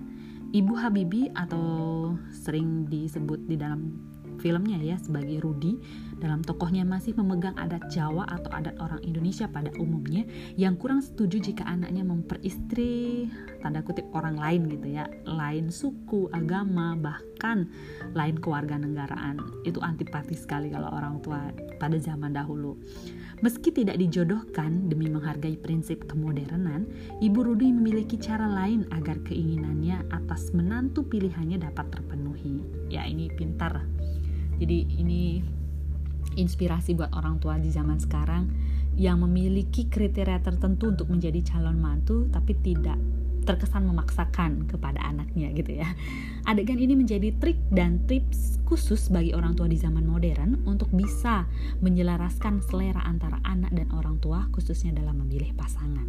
[0.48, 4.07] Ibu Habibie atau sering disebut di dalam
[4.38, 5.78] filmnya ya sebagai Rudi
[6.18, 10.26] dalam tokohnya masih memegang adat Jawa atau adat orang Indonesia pada umumnya
[10.58, 13.30] yang kurang setuju jika anaknya memperistri
[13.62, 17.70] tanda kutip orang lain gitu ya lain suku agama bahkan
[18.18, 22.78] lain kewarganegaraan itu antipati sekali kalau orang tua pada zaman dahulu
[23.38, 26.90] Meski tidak dijodohkan demi menghargai prinsip kemodernan,
[27.22, 32.58] Ibu Rudi memiliki cara lain agar keinginannya atas menantu pilihannya dapat terpenuhi.
[32.90, 33.86] Ya, ini pintar.
[34.58, 35.42] Jadi ini
[36.38, 38.50] inspirasi buat orang tua di zaman sekarang
[38.98, 42.98] yang memiliki kriteria tertentu untuk menjadi calon mantu tapi tidak
[43.48, 45.96] terkesan memaksakan kepada anaknya gitu ya.
[46.44, 51.48] Adegan ini menjadi trik dan tips khusus bagi orang tua di zaman modern untuk bisa
[51.80, 56.06] menyelaraskan selera antara anak dan orang tua khususnya dalam memilih pasangan.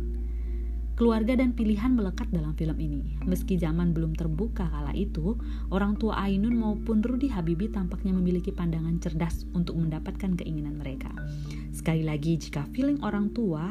[0.99, 3.23] Keluarga dan pilihan melekat dalam film ini.
[3.23, 5.39] Meski zaman belum terbuka kala itu,
[5.71, 11.15] orang tua Ainun maupun Rudi Habibi tampaknya memiliki pandangan cerdas untuk mendapatkan keinginan mereka.
[11.71, 13.71] Sekali lagi, jika feeling orang tua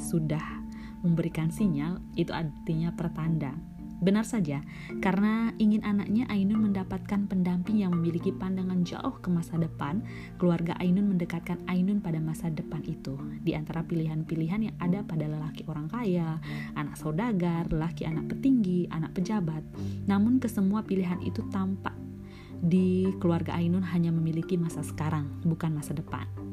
[0.00, 0.64] sudah
[1.04, 3.52] memberikan sinyal, itu artinya pertanda
[3.96, 4.60] Benar saja,
[5.00, 10.04] karena ingin anaknya Ainun mendapatkan pendamping yang memiliki pandangan jauh ke masa depan,
[10.36, 13.16] keluarga Ainun mendekatkan Ainun pada masa depan itu.
[13.40, 16.36] Di antara pilihan-pilihan yang ada pada lelaki orang kaya,
[16.76, 19.64] anak saudagar, lelaki anak petinggi, anak pejabat.
[20.04, 21.96] Namun kesemua pilihan itu tampak
[22.60, 26.45] di keluarga Ainun hanya memiliki masa sekarang, bukan masa depan.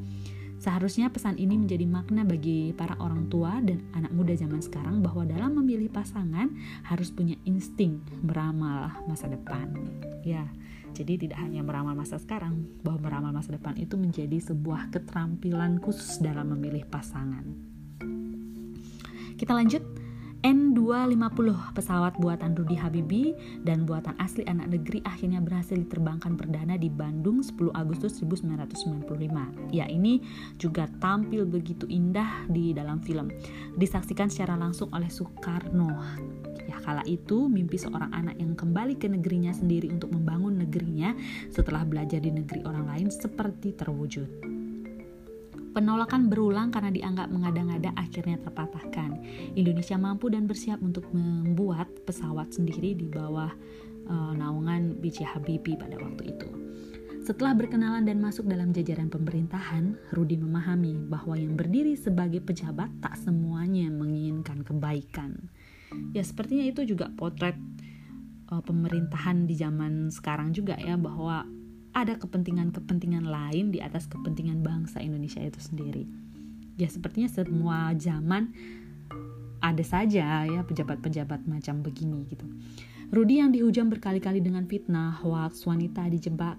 [0.64, 5.28] Seharusnya pesan ini menjadi makna bagi para orang tua dan anak muda zaman sekarang bahwa
[5.28, 6.48] dalam memilih pasangan
[6.88, 9.76] harus punya insting beramal masa depan.
[10.24, 10.48] Ya,
[10.96, 16.16] jadi tidak hanya beramal masa sekarang, bahwa beramal masa depan itu menjadi sebuah keterampilan khusus
[16.24, 17.44] dalam memilih pasangan.
[19.36, 19.84] Kita lanjut
[20.44, 23.32] N250 pesawat buatan Rudi Habibie
[23.64, 29.08] dan buatan asli anak negeri akhirnya berhasil diterbangkan perdana di Bandung 10 Agustus 1995.
[29.72, 30.20] Ya, ini
[30.60, 33.32] juga tampil begitu indah di dalam film.
[33.80, 35.88] Disaksikan secara langsung oleh Soekarno.
[36.68, 41.16] Ya, kala itu mimpi seorang anak yang kembali ke negerinya sendiri untuk membangun negerinya
[41.48, 44.53] setelah belajar di negeri orang lain seperti terwujud.
[45.74, 49.18] Penolakan berulang karena dianggap mengada-ngada akhirnya terpatahkan.
[49.58, 53.50] Indonesia mampu dan bersiap untuk membuat pesawat sendiri di bawah
[54.06, 55.26] uh, naungan B.J.
[55.26, 56.48] Habibie pada waktu itu.
[57.24, 63.16] Setelah berkenalan dan masuk dalam jajaran pemerintahan, Rudi memahami bahwa yang berdiri sebagai pejabat tak
[63.16, 65.50] semuanya menginginkan kebaikan.
[66.14, 67.56] Ya sepertinya itu juga potret
[68.52, 71.48] uh, pemerintahan di zaman sekarang juga ya bahwa
[71.94, 76.04] ada kepentingan-kepentingan lain di atas kepentingan bangsa Indonesia itu sendiri.
[76.74, 78.50] Ya sepertinya semua zaman
[79.62, 82.44] ada saja ya pejabat-pejabat macam begini gitu.
[83.14, 86.58] Rudi yang dihujam berkali-kali dengan fitnah, hoax, wanita dijebak,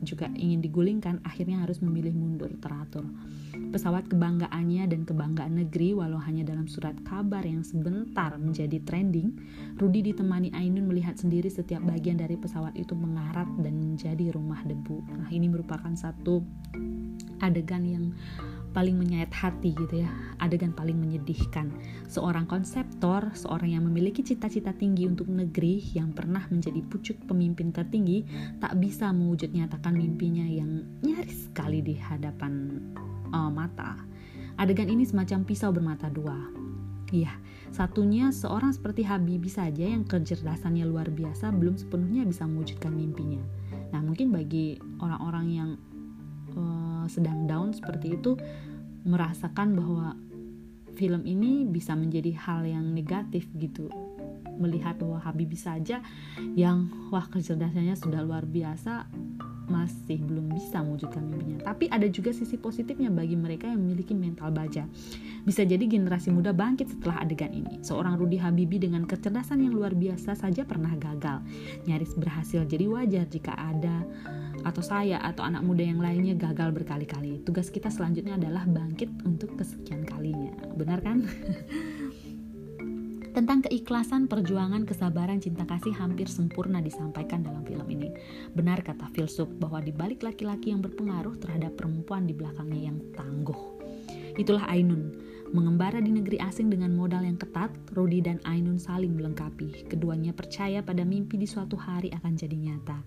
[0.00, 3.04] juga ingin digulingkan, akhirnya harus memilih mundur teratur.
[3.50, 9.34] Pesawat kebanggaannya dan kebanggaan negeri, walau hanya dalam surat kabar yang sebentar menjadi trending,
[9.78, 15.02] Rudi ditemani Ainun melihat sendiri setiap bagian dari pesawat itu mengarat dan menjadi rumah debu.
[15.18, 16.42] Nah, ini merupakan satu
[17.40, 18.04] adegan yang
[18.70, 20.10] paling menyayat hati gitu ya
[20.40, 21.70] adegan paling menyedihkan.
[22.06, 28.24] Seorang konseptor seorang yang memiliki cita-cita tinggi untuk negeri yang pernah menjadi pucuk pemimpin tertinggi
[28.58, 32.80] tak bisa mewujud nyatakan mimpinya yang nyaris sekali di hadapan
[33.34, 33.98] uh, mata.
[34.60, 36.36] Adegan ini semacam pisau bermata dua.
[37.10, 37.34] Iya,
[37.74, 43.42] satunya seorang seperti Habibie saja yang kecerdasannya luar biasa belum sepenuhnya bisa mewujudkan mimpinya.
[43.90, 45.70] Nah, mungkin bagi orang-orang yang
[46.56, 48.38] uh, sedang down seperti itu
[49.04, 50.16] merasakan bahwa
[50.94, 53.88] film ini bisa menjadi hal yang negatif gitu
[54.60, 56.04] melihat bahwa Habibie saja
[56.52, 59.08] yang wah kecerdasannya sudah luar biasa
[59.70, 61.62] masih belum bisa mewujudkan mimpinya.
[61.72, 64.84] Tapi ada juga sisi positifnya bagi mereka yang memiliki mental baja.
[65.46, 67.78] Bisa jadi generasi muda bangkit setelah adegan ini.
[67.80, 71.40] Seorang Rudi Habibie dengan kecerdasan yang luar biasa saja pernah gagal.
[71.86, 72.66] Nyaris berhasil.
[72.66, 74.02] Jadi wajar jika ada
[74.64, 77.40] atau saya atau anak muda yang lainnya gagal berkali-kali.
[77.44, 80.52] Tugas kita selanjutnya adalah bangkit untuk kesekian kalinya.
[80.76, 81.24] Benar kan?
[83.30, 88.10] Tentang keikhlasan, perjuangan, kesabaran, cinta kasih hampir sempurna disampaikan dalam film ini.
[88.58, 93.78] Benar kata filsuf bahwa di balik laki-laki yang berpengaruh terhadap perempuan di belakangnya yang tangguh.
[94.34, 95.14] Itulah Ainun,
[95.54, 99.86] mengembara di negeri asing dengan modal yang ketat, Rudi dan Ainun saling melengkapi.
[99.86, 102.98] Keduanya percaya pada mimpi di suatu hari akan jadi nyata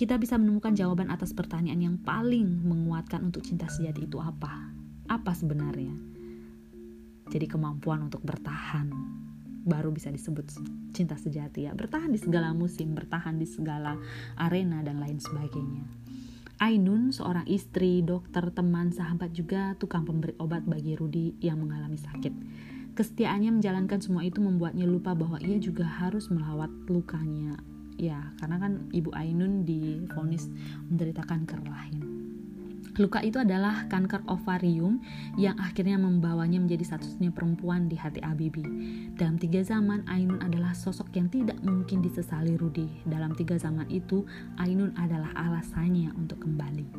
[0.00, 4.72] kita bisa menemukan jawaban atas pertanyaan yang paling menguatkan untuk cinta sejati itu apa?
[5.12, 5.92] Apa sebenarnya?
[7.28, 8.88] Jadi kemampuan untuk bertahan
[9.60, 10.56] baru bisa disebut
[10.96, 11.76] cinta sejati ya.
[11.76, 14.00] Bertahan di segala musim, bertahan di segala
[14.40, 15.84] arena dan lain sebagainya.
[16.64, 22.32] Ainun, seorang istri, dokter, teman, sahabat juga tukang pemberi obat bagi Rudi yang mengalami sakit.
[22.96, 27.60] Kesetiaannya menjalankan semua itu membuatnya lupa bahwa ia juga harus melawat lukanya
[28.00, 30.48] ya karena kan ibu Ainun difonis
[30.88, 32.20] menderita kanker rahim
[32.98, 34.98] Luka itu adalah kanker ovarium
[35.38, 38.60] yang akhirnya membawanya menjadi satu-satunya perempuan di hati Abibi.
[39.14, 42.90] Dalam tiga zaman, Ainun adalah sosok yang tidak mungkin disesali Rudi.
[43.06, 44.26] Dalam tiga zaman itu,
[44.58, 46.90] Ainun adalah alasannya untuk kembali.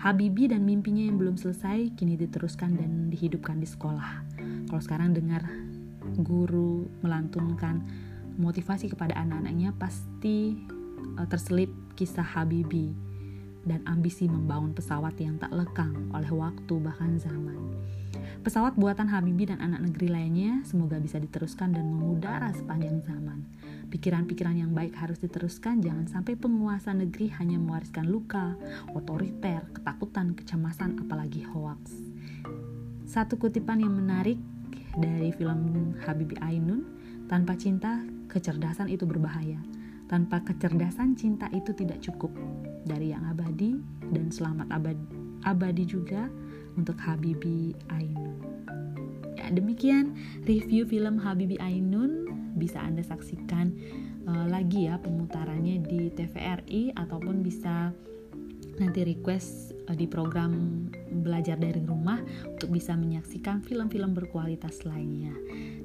[0.00, 4.24] Habibi dan mimpinya yang belum selesai kini diteruskan dan dihidupkan di sekolah.
[4.72, 5.42] Kalau sekarang dengar
[6.22, 7.82] guru melantunkan
[8.36, 10.56] motivasi kepada anak-anaknya pasti
[11.18, 12.92] uh, terselip kisah Habibi
[13.62, 17.58] dan ambisi membangun pesawat yang tak lekang oleh waktu bahkan zaman.
[18.42, 23.46] Pesawat buatan Habibi dan anak negeri lainnya semoga bisa diteruskan dan mengudara sepanjang zaman.
[23.86, 28.56] Pikiran-pikiran yang baik harus diteruskan, jangan sampai penguasa negeri hanya mewariskan luka,
[28.96, 31.92] otoriter, ketakutan, kecemasan, apalagi hoax.
[33.06, 34.40] Satu kutipan yang menarik
[34.96, 36.82] dari film Habibi Ainun,
[37.28, 38.00] tanpa cinta
[38.32, 39.60] kecerdasan itu berbahaya.
[40.08, 42.32] Tanpa kecerdasan cinta itu tidak cukup.
[42.88, 43.76] Dari yang abadi
[44.08, 45.06] dan selamat abadi,
[45.44, 46.32] abadi juga
[46.80, 48.32] untuk Habibi Ainun.
[49.36, 50.16] Ya, demikian
[50.48, 53.72] review film Habibi Ainun bisa Anda saksikan
[54.28, 57.92] uh, lagi ya pemutarannya di TVRI ataupun bisa
[58.76, 60.84] nanti request uh, di program
[61.24, 65.32] belajar dari rumah untuk bisa menyaksikan film-film berkualitas lainnya.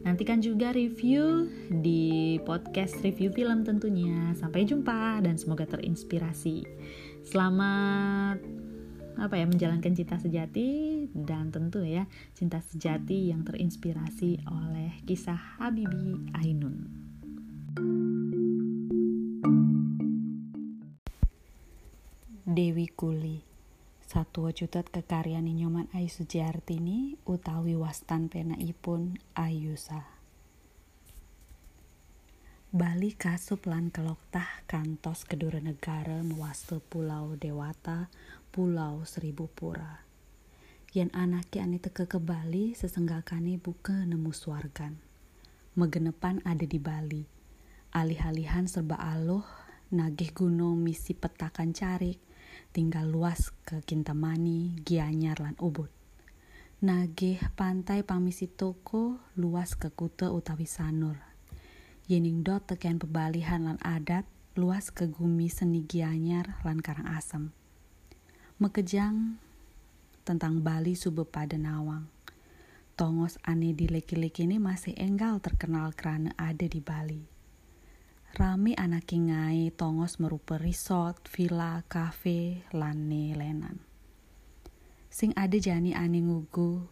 [0.08, 4.32] Nantikan juga review di podcast review film tentunya.
[4.40, 6.64] Sampai jumpa dan semoga terinspirasi.
[7.28, 8.40] Selamat
[9.20, 16.32] apa ya menjalankan cinta sejati dan tentu ya cinta sejati yang terinspirasi oleh kisah Habibi
[16.40, 16.88] Ainun.
[22.48, 23.47] Dewi Kuli
[24.18, 30.10] satu wajudat kekaryani nyoman Ayu Sujiartini utawi wastan pena ipun Ayusa.
[32.74, 36.26] Bali kasup lan keloktah kantos kedua negara
[36.90, 38.10] pulau Dewata,
[38.50, 40.02] pulau Seribu Pura.
[40.98, 44.98] Yen anaki ane teke ke Bali sesenggakane buka nemu suargan.
[45.78, 47.22] Megenepan ada di Bali.
[47.94, 49.46] Alih-alihan serba aloh,
[49.94, 52.18] nagih gunung misi petakan carik,
[52.72, 55.90] tinggal luas ke Kintamani, Gianyar lan Ubud.
[56.84, 61.18] Nagih pantai pamisi toko luas ke Kute utawi Sanur.
[62.06, 67.50] Yening dot tekian pebalihan lan adat luas ke Gumi Seni Gianyar lan Karang Asem.
[68.58, 69.38] Mekejang
[70.26, 72.10] tentang Bali sube pada nawang.
[72.98, 77.37] tongos aneh di leki-leki ini masih enggal terkenal karena ada di Bali.
[78.38, 83.82] Rame anak ngai tongos merupa resort, villa, kafe, lane lenan.
[85.10, 86.86] Sing ada jani ane ngugu,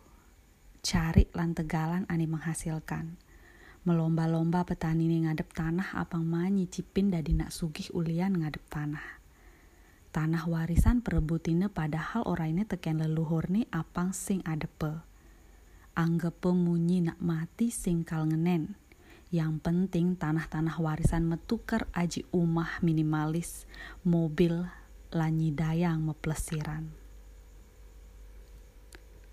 [0.81, 3.21] cari lan tegalan ane menghasilkan.
[3.85, 9.21] Melomba-lomba petani ini ngadep tanah apang manyi cipin dadi nak sugih ulian ngadep tanah
[10.15, 15.03] tanah warisan perebutine padahal orang ini teken leluhur nih apang sing adepe.
[15.91, 18.79] Anggap pemunyi nak mati sing kal ngenen.
[19.33, 23.65] Yang penting tanah-tanah warisan metukar aji umah minimalis,
[24.05, 24.69] mobil,
[25.09, 26.89] lanyi dayang meplesiran.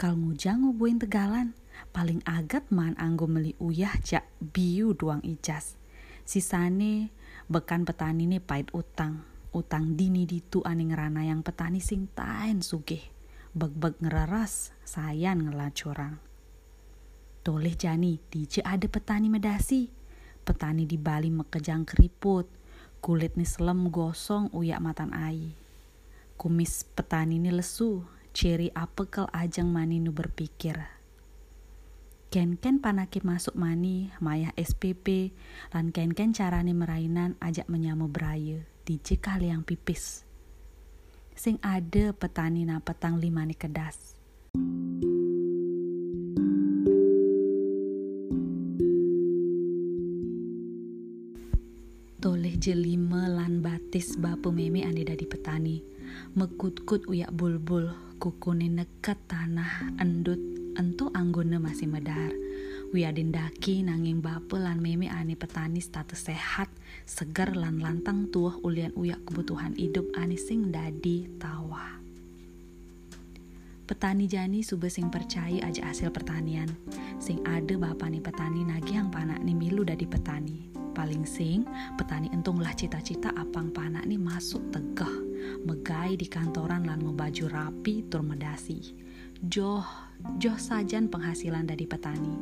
[0.01, 1.55] Kal ngujang ngubuin tegalan,
[1.95, 5.79] paling agat man anggo meli uyah jak biu duang ijas.
[6.27, 7.13] Sisane
[7.47, 13.05] bekan petani nih pait utang utang dini ditu ane ngerana yang petani sing tain sugih
[13.53, 16.17] beg-beg ngeraras sayan ngelacurang
[17.43, 19.91] toleh jani DJ ada petani medasi.
[20.43, 22.47] Petani di Bali mekejang keriput.
[23.03, 25.63] Kulit nih selem gosong uyak matan ai
[26.43, 28.03] kumis petani nih lesu.
[28.35, 30.75] Ciri apekel ajang mani nu berpikir.
[32.33, 35.37] Ken-ken panaki masuk mani mayah SPP
[35.71, 40.25] lan ken-ken carane merainan ajak menyamu beraya DJ yang pipis.
[41.37, 44.17] Sing ada petani na petang limani kedas.
[52.63, 55.83] Jelima lan batis bapu meme ane dari petani.
[56.39, 57.91] Mekut-kut uyak bulbul,
[58.23, 60.39] kukune nekat tanah endut
[60.79, 62.31] entu anggone masih medar
[62.93, 66.69] Wiadin daki nanging bape lan meme ani petani status sehat,
[67.09, 71.97] segar lan lantang tuah ulian uyak kebutuhan hidup ani sing dadi tawa.
[73.89, 76.69] Petani jani sube sing percaya aja hasil pertanian,
[77.17, 80.72] sing bapak nih petani nagi yang panak nih milu dari petani.
[80.93, 81.65] Paling sing,
[81.97, 85.09] petani entunglah cita-cita apang panak nih masuk tegah,
[85.65, 88.93] megai di kantoran lan membaju rapi tur medasi.
[89.41, 89.89] Joh,
[90.37, 92.37] joh sajan penghasilan dari petani.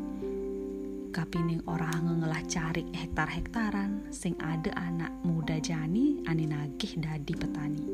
[1.14, 7.86] Kapining orang ngelah cari hektar-hektaran sing ada anak muda jani ani nagih dadi petani.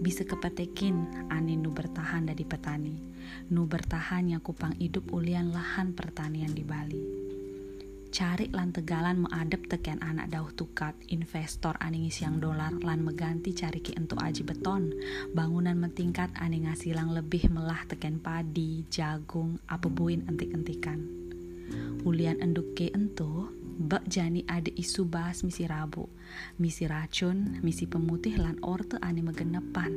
[0.00, 2.96] Bisa kepetekin ani nu bertahan dari petani.
[3.52, 7.19] Nu bertahan yang kupang hidup ulian lahan pertanian di Bali
[8.10, 13.78] cari lan tegalan mengadep teken anak dauh tukat investor ani yang dolar lan meganti cari
[13.78, 14.90] ki entuk aji beton.
[15.30, 20.98] Bangunan mentingkat ani ngasilang lebih melah teken padi jagung apa buin entik-entikan.
[22.02, 26.10] Ulian enduke ento bak jani ada isu bahas misi rabu
[26.58, 29.94] misi racun misi pemutih lan orte ane megenepan.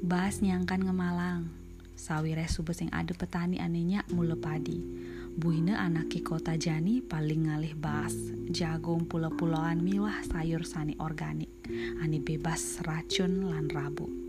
[0.00, 1.52] Bahas nyangkan ngemalang
[1.92, 4.80] sawire subes yang ada petani anehnya mule padi
[5.36, 8.14] buine anaki kota jani paling ngalih bahas
[8.52, 11.48] jagung pulau-pulauan miwah sayur sani organik
[12.04, 14.22] ane bebas racun lan rabu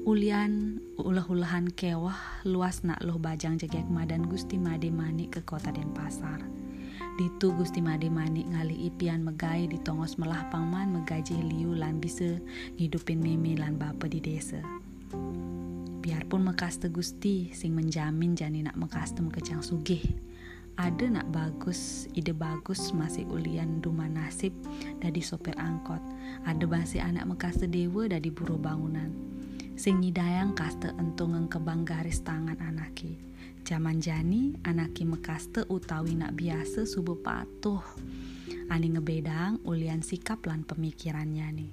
[0.00, 2.16] Ulian ulah-ulahan kewah
[2.48, 6.40] luas nak loh bajang jegek madan Gusti Made Mani ke kota Denpasar.
[7.20, 12.40] Ditu Gusti Made Mani ngali ipian megai di tongos melah pangman megaji liu lan bisa
[12.80, 14.64] ngidupin meme lan bapa di desa.
[16.00, 20.02] Biarpun mekaste Gusti sing menjamin jani nak mekaste mekecang sugih.
[20.80, 24.56] Ada nak bagus, ide bagus masih ulian duma nasib
[24.96, 26.00] dari sopir angkot.
[26.48, 29.30] Ada masih anak mekaste dewa dari buruh bangunan
[29.80, 33.16] sing nyidayang kaste entung kebang garis tangan anaki.
[33.64, 37.80] Zaman jani anaki mekaste utawi nak biasa subuh patuh.
[38.68, 41.72] Ani ngebedang ulian sikap lan pemikirannya nih.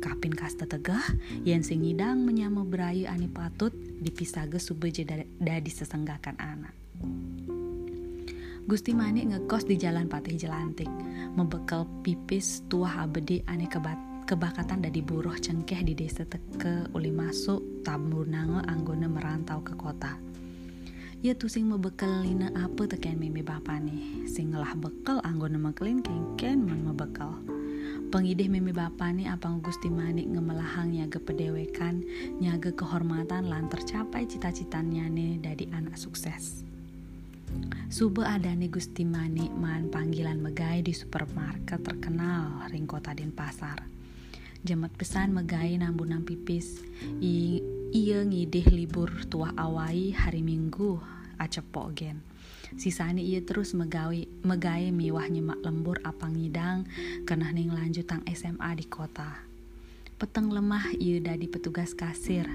[0.00, 1.04] Kapin kaste tegah,
[1.44, 3.68] yen sing nyidang menyamu berayu ani patut
[4.00, 6.72] dipisah ge subuh jeda dadi sesenggakan anak.
[8.64, 10.88] Gusti Manik ngekos di Jalan Patih Jelantik,
[11.36, 17.84] membekal pipis tuah abedi ane kebat kebakatan dari buruh cengkeh di desa teke uli masuk
[17.84, 20.16] tabur nange anggone merantau ke kota.
[21.20, 24.24] Ya tuh sing mebekal lina apa teken mimi bapak nih.
[24.24, 27.59] Sing ngelah bekal anggone mekelin kengken man mebekal.
[28.10, 32.02] Pengidih mimi bapak nih apa Gusti Manik ngemelahang nyaga pedewekan,
[32.42, 36.66] nyaga kehormatan lan tercapai cita-citanya nih dari anak sukses.
[37.86, 43.78] Sube ada nih Gusti Manik man panggilan megai di supermarket terkenal ring kota Denpasar.
[44.66, 46.82] Jamat pesan megai nambunang pipis.
[47.22, 47.62] I,
[47.94, 50.98] iya ngidih libur tua awai hari minggu
[51.38, 52.29] acepok gen
[52.78, 56.86] sisani iya terus megawi megai miwah nyemak lembur apang ngidang
[57.24, 59.42] kena ning lanjutang SMA di kota
[60.20, 62.46] peteng lemah iya dadi petugas kasir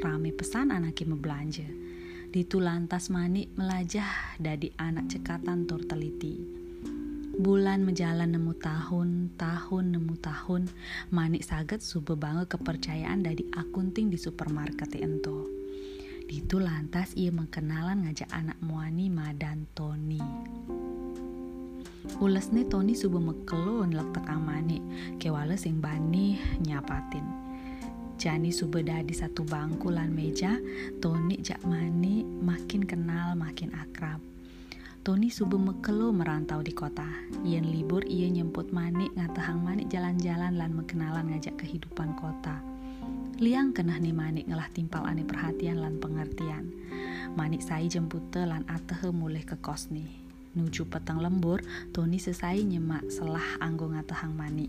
[0.00, 1.68] rame pesan anaknya belanja
[2.30, 6.38] Ditu lantas manik melajah dari anak cekatan tur teliti.
[7.34, 10.70] Bulan menjalan nemu tahun, tahun nemu tahun,
[11.10, 15.59] manik saget sube banget kepercayaan dari akunting di supermarket ento.
[16.30, 20.22] Ditu lantas ia mengenalan ngajak anak muani madan Tony.
[22.22, 24.78] Ules nih Tony sube mekelun lek tekang manik,
[25.18, 27.26] kewale sing bani nyapatin.
[28.14, 30.54] Jani subeda di satu bangku lan meja,
[31.02, 34.22] Tony jak mani makin kenal makin akrab.
[35.02, 37.10] Tony subuh mekelo merantau di kota.
[37.42, 42.69] Yen libur ia nyemput manik ngatahang manik jalan-jalan lan mengenalan ngajak kehidupan kota.
[43.40, 46.76] Liang kenah nih manik ngelah timpal ane perhatian lan pengertian.
[47.40, 50.12] Manik sai jempute lan atehe mulai ke kos nih.
[50.60, 54.68] Nuju petang lembur, Tony selesai nyemak selah anggo ngatahang manik.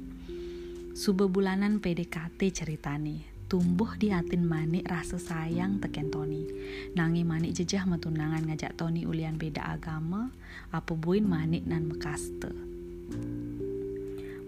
[0.95, 6.47] Sube bulanan PDKT ceritani tumbuh di atin manik rasa sayang teken Tony.
[6.95, 10.31] Nangi manik jejah metunangan ngajak Tony ulian beda agama,
[10.71, 12.55] apa buin manik nan mekaste.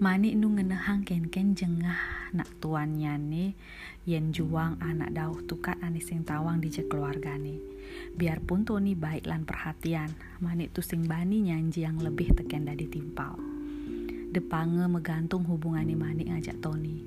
[0.04, 3.56] Manik nu ngenehang ken-ken jengah nak tuan nyane
[4.04, 7.64] yen juang anak dauh tukat anis sing tawang di keluargane.
[8.20, 10.12] Biarpun Tony baik lan perhatian,
[10.44, 13.40] manik tu sing bani nyanji yang lebih teken dari timpal.
[14.28, 17.00] Depange megantung hubungan manik ngajak Tony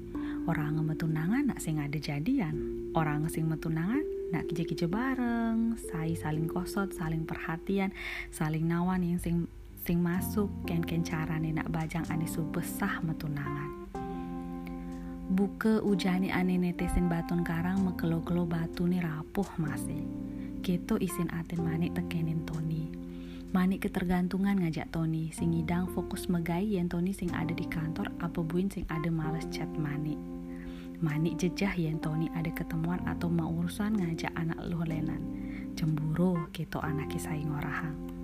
[0.46, 2.54] orang metunangan nak sing ada jadian
[2.94, 7.90] orang sing metunangan nak kije-kije bareng sai saling kosot saling perhatian
[8.30, 9.50] saling nawan yang sing
[9.86, 13.86] sing masuk ken ken cara nih nak bajang ane besah metunangan
[15.30, 20.02] buke ujani ane netesin batun karang mekelo-kelo batu nih rapuh masih
[20.66, 22.90] Keto isin atin manik tekenin Tony
[23.54, 28.42] Manik ketergantungan ngajak Tony sing ngidang fokus megai yen Tony sing ada di kantor apa
[28.42, 30.18] buin sing ada males chat manik
[30.98, 35.20] Manik jejah yen Tony ada ketemuan atau mau urusan ngajak anak lu lenan.
[35.76, 38.15] Cemburu gitu anak kisah ngorahang.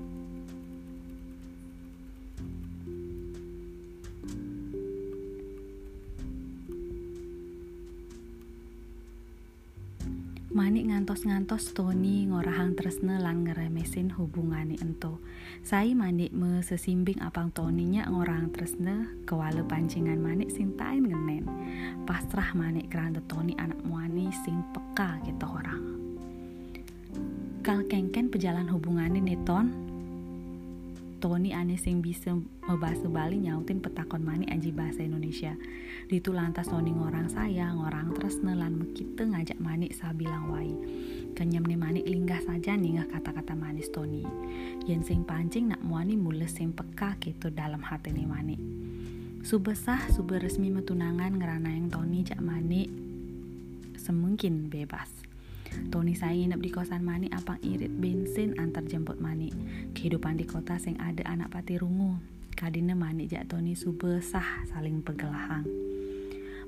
[10.53, 15.17] Manik ngantos-ngantos Tony ngorahang tresne lan ngeremesin hubungane ento.
[15.65, 21.49] Sai manik me sesimbing apang Toninya ngorahang tresne kewale pancingan manik sing tain ngenen.
[22.05, 25.83] Pasrah manik keranda Tony anak muani sing peka gitu orang.
[27.65, 29.92] Kal kengken pejalan hubungane neton
[31.23, 32.35] Tony ane sing bisa
[32.67, 35.55] membahasa Bali nyautin petakon mani anji bahasa Indonesia.
[36.11, 40.75] Ditu lantas Tony ngorang saya, ngorang terus nelan mekite ngajak mani sabilang wai.
[41.39, 44.27] Nih mani linggah saja nih kata-kata manis Tony.
[44.83, 48.59] Yen sing pancing nak muani mules sing peka gitu dalam hati nih mani.
[49.47, 52.91] Subesah sube resmi metunangan ngerana yang Tony jak mani
[53.95, 55.22] semungkin bebas.
[55.93, 59.53] Tony saya nginep di kosan Mani apang irit bensin antar jemput Mani.
[59.93, 62.17] Kehidupan di kota sing ada anak pati rungu.
[62.57, 65.69] Kadine Mani jak Tony sube sah saling pegelahang.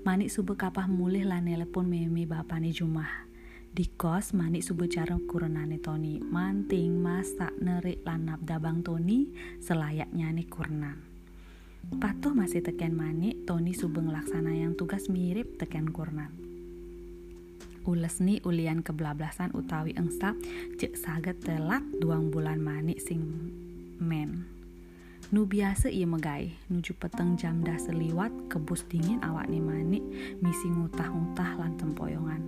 [0.05, 3.25] Mani sube kapah mulih lah nelepon memi bapani jumah.
[3.73, 6.21] Di kos Mani sube cara kurenane Tony.
[6.21, 9.33] Manting, masak, nerik, lanap dabang Tony
[9.65, 11.01] selayaknya nih kurnan.
[11.97, 16.44] Patuh masih teken Mani, Tony sube ngelaksana yang tugas mirip teken kurnan
[17.85, 20.33] ules ni ulian kebelablasan utawi engsap
[20.81, 23.21] cek saget telat duang bulan manik sing
[24.01, 24.49] men.
[25.33, 30.05] Nu biasa ia megai nuju peteng jam dah seliwat kebus dingin awak ni manik
[30.41, 32.43] misi ngutah-ngutah lan tempoyongan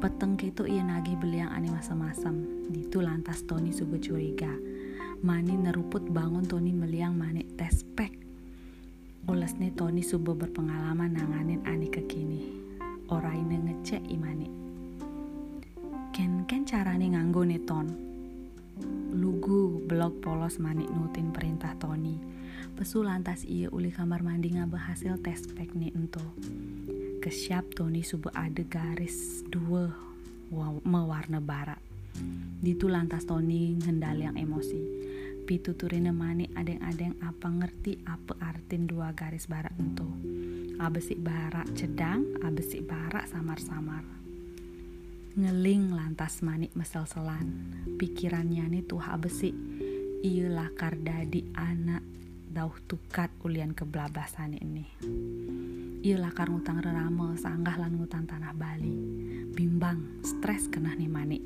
[0.00, 4.52] peteng gitu ia nagih beliang ani masam-masam ditu lantas Tony subuh curiga.
[5.24, 8.12] Mani neruput bangun Tony meliang manik tespek
[9.26, 12.42] ules nih Tony subuh berpengalaman nanganin ani kekini.
[13.06, 13.38] Orai
[13.86, 14.65] ngecek imani
[16.16, 17.92] ken ken carane nganggo neton
[19.12, 22.16] lugu blog polos manik nutin perintah Tony.
[22.72, 26.24] Pesu lantas ia uli kamar mandi ngabah hasil tes pek nih ento.
[27.20, 29.92] Kesiap Tony subuh ada garis dua
[30.88, 31.76] mewarna barat
[32.64, 34.80] ditu lantas Tony ngendali yang emosi.
[35.44, 40.08] Pituturine manik adeng-adeng apa ngerti apa artin dua garis barat ento.
[40.80, 44.25] Abesik barak cedang abesik barak samar-samar
[45.36, 47.76] ngeling lantas manik mesel-selan.
[48.00, 49.52] Pikirannya nih tuh besi
[50.24, 52.00] iya lakar dadi anak
[52.48, 54.88] dauh tukat ulian keblabasan ini.
[56.00, 58.96] Iya lakar ngutang rerame sanggah lan ngutang tanah Bali.
[59.52, 61.44] Bimbang stres kena nih manik.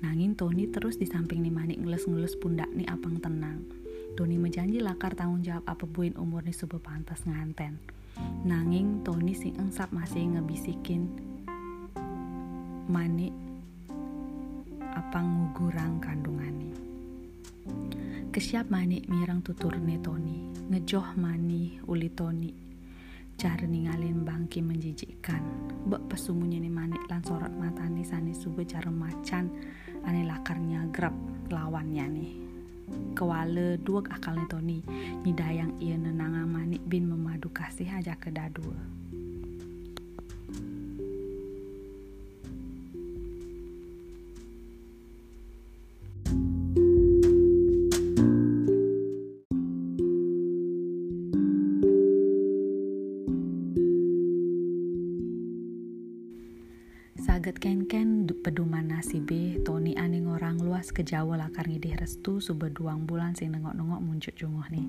[0.00, 3.60] Nangin Tony terus di samping nih manik ngeles-ngeles pundak nih apang tenang.
[4.16, 7.76] Tony menjanji lakar tanggung jawab apa buin umur nih pantas nganten.
[8.48, 11.28] Nanging Tony sing engsap masih ngebisikin
[12.88, 13.28] mani
[14.96, 16.72] apang ngugurang kandungani.
[18.32, 22.48] Kesiap mani mirang tuturne Tony, ngejoh mani uli Tony.
[23.36, 25.44] Cara ningalin bangki menjijikkan,
[25.86, 29.52] bak pesumunya ni manik lan sorot matani sani sube cara macan,
[30.08, 31.14] ane lakarnya grab
[31.52, 32.32] lawannya nih.
[33.12, 34.80] Kewale dua akalnya Tony,
[35.28, 38.97] nyidayang ia nenanga manik bin memadu kasih aja ke dadua.
[61.08, 64.84] Jawa lakar ngidih restu sube duang bulan sing nengok-nengok muncul junguh nih.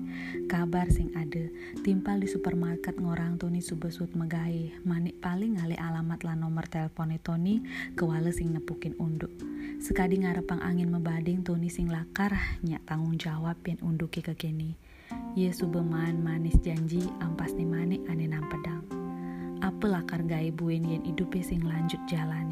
[0.52, 1.48] Kabar sing ada,
[1.80, 7.16] timpal di supermarket ngorang Tony sube sut megai, manik paling ngali alamat lah nomor telepon
[7.24, 7.64] Tony
[7.96, 9.32] kewale sing nepukin unduk.
[9.80, 14.76] Sekadi ngarepang angin mebading Tony sing lakar nyak tanggung jawab yen unduki ke kini.
[15.32, 18.84] Ye sube man manis janji ampas nih manik ane nampedang
[19.60, 22.49] apa lakar gaya buen yen hidup sing lanjut jalanin.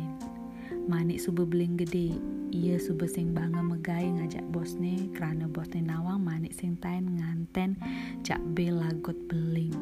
[0.89, 2.17] Manik sube beling gede,
[2.49, 7.77] iya sube sing bangga megai ngajak bosne, karena bosne nawang manik sing tain nganten
[8.25, 9.77] cak be lagot beling.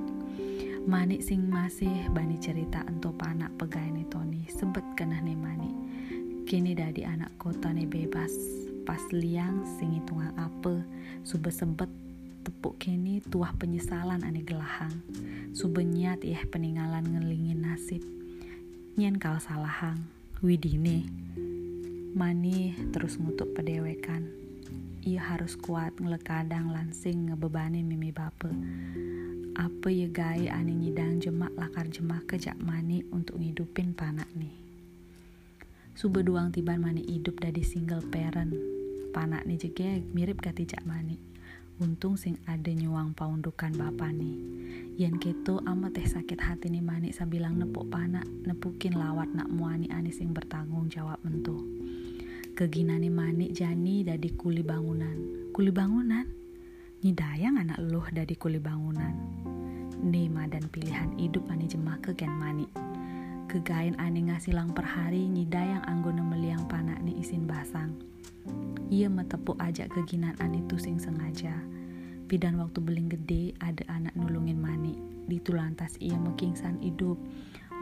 [0.82, 5.70] Manik sing masih bani cerita ento panak pegai nih Tony, sebet kena nih manik.
[6.42, 8.34] Kini dari anak kota nih bebas,
[8.82, 10.82] pas liang sing hitungan apa,
[11.22, 11.90] sube sebet
[12.42, 15.06] tepuk kini tuah penyesalan ane gelahang.
[15.54, 18.02] Subenyat ya peninggalan ngelingin nasib.
[18.98, 20.15] Nyen kal salahang.
[20.46, 21.02] Widine.
[22.14, 24.30] Mani terus ngutuk pedewekan.
[25.02, 28.54] Ia harus kuat ngelekadang lansing ngebebani mimi bape.
[29.58, 34.54] Apa ya gai ane nyidang jemak lakar jemak kejak mani untuk ngidupin panak nih.
[35.98, 38.54] Sube duang tiban mani hidup dari single parent.
[39.10, 41.35] Panak nih juga mirip katijak mani
[41.82, 43.76] untung sing ada nyuang paundukan
[44.16, 44.36] nih
[44.96, 49.92] Yan keto amat teh sakit hati nih manik sabilang nepuk panak nepukin lawat nak muani
[49.92, 51.60] ani sing bertanggung jawab mentu
[52.56, 55.52] keginani manik jani dari kuli bangunan.
[55.52, 56.24] Kuli bangunan?
[57.04, 59.12] Nyidayang anak luh dari kuli bangunan.
[60.00, 62.72] Nema dan pilihan hidup ani jemah ke gen manik.
[63.52, 67.92] Kegain ani ngasilang per hari nyidayang anggona meliang panak nih isin basang
[68.86, 71.58] ia metepuk ajak keginan itu sing sengaja.
[72.26, 74.94] Pidan waktu beling gede ada anak nulungin mani.
[75.26, 77.18] Ditu lantas ia mekingsan hidup.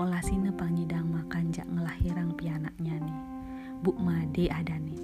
[0.01, 3.19] Olah sine pangidang makan jak ngelahirang pianaknya nih.
[3.85, 5.01] Bu Made ada nih.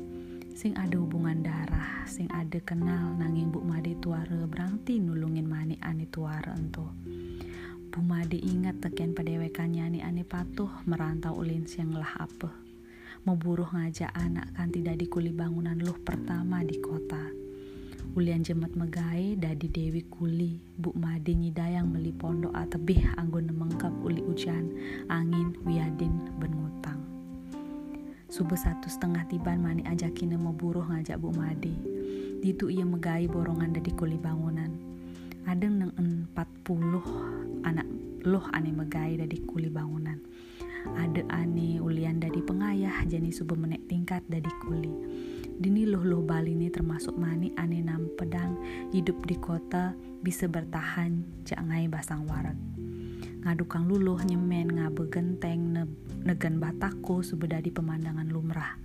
[0.57, 6.09] Sing ada hubungan darah, sing ada kenal nanging Bu Made tuare berarti nulungin mani ani
[6.09, 6.89] tuare ento.
[7.93, 12.70] Bu Made ingat teken padewekannya nih ane patuh merantau ulin siang lah apa
[13.29, 17.21] buruh ngajak anak kan tidak di kuli bangunan luh pertama di kota.
[18.19, 24.19] Ulian jemet megai dadi Dewi Kuli, Bu Madi nyidayang beli pondok atebih anggun mengkap uli
[24.19, 24.67] hujan,
[25.07, 26.11] angin, wiadin,
[26.43, 26.99] benutang.
[28.27, 31.77] Subuh satu setengah tiban mani ajakin mau buruh ngajak Bu Madi.
[32.43, 34.75] Ditu ia megai borongan dari kuli bangunan.
[35.47, 37.05] Ada neng empat puluh
[37.63, 37.87] anak
[38.27, 40.19] loh ane megai dari kuli bangunan
[40.97, 44.95] ada ane ulian dari pengayah jani subuh menek tingkat dari kuli.
[45.61, 48.57] Dini loh loh Bali ini termasuk mani ane nam pedang
[48.97, 49.93] hidup di kota
[50.25, 52.57] bisa bertahan jangai basang warak.
[53.45, 55.85] Ngadukang luluh nyemen ngabe genteng ne,
[56.25, 58.77] negen batako subedadi pemandangan lumrah.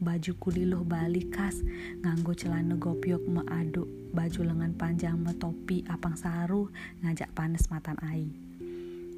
[0.00, 1.60] Baju kuliluh Bali khas
[2.00, 6.72] nganggo celana gopiok meaduk baju lengan panjang metopi apang saru
[7.04, 8.49] ngajak panes matan ai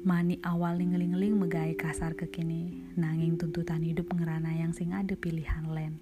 [0.03, 5.95] Mani awal ngeling-ngeling megai kasar kekini, nanging tuntutan hidup ngerana yang sing ada pilihan len.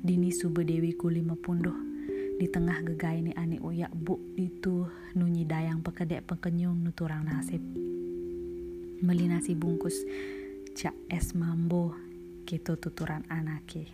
[0.00, 1.76] Dini sube dewi kuli mepunduh,
[2.40, 7.60] di tengah gegai ni ani uyak bu itu nunyi dayang pekedek pekenyung nuturang nasib.
[9.04, 10.08] Meli nasi bungkus
[10.72, 11.92] cak es mambo
[12.48, 13.92] gitu tuturan anake.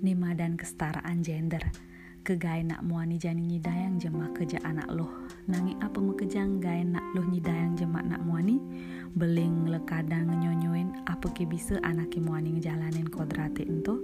[0.00, 1.92] Nima dan kesetaraan gender
[2.24, 5.28] kegai nak muani jani nyidayang jema kerja anak loh.
[5.44, 8.56] Nangi apa mekejang gai nak loh nyidayang jema nak muani
[9.12, 14.00] beling lekadang nyonyoin apa ke bisa anak muani ngejalanin kodrate ento?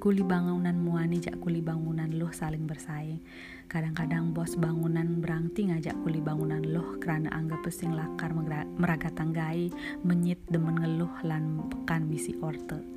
[0.00, 3.20] Kuli bangunan muani jak kuli bangunan loh saling bersaing.
[3.68, 8.32] Kadang-kadang bos bangunan berangti ngajak kuli bangunan loh karena anggap pesing lakar
[8.80, 9.68] meraga tanggai
[10.08, 12.95] menyit demen ngeluh lan pekan bisi orte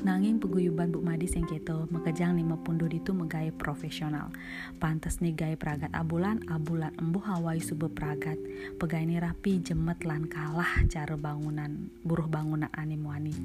[0.00, 4.32] Nanging peguyuban Bu Madi sing keto mekejang lima pundu itu megaya profesional.
[4.80, 8.40] Pantes nih gaya peragat abulan, abulan embuh hawai sube peragat.
[8.80, 13.36] Pegai ini rapi jemet lan kalah cara bangunan buruh bangunan animuani.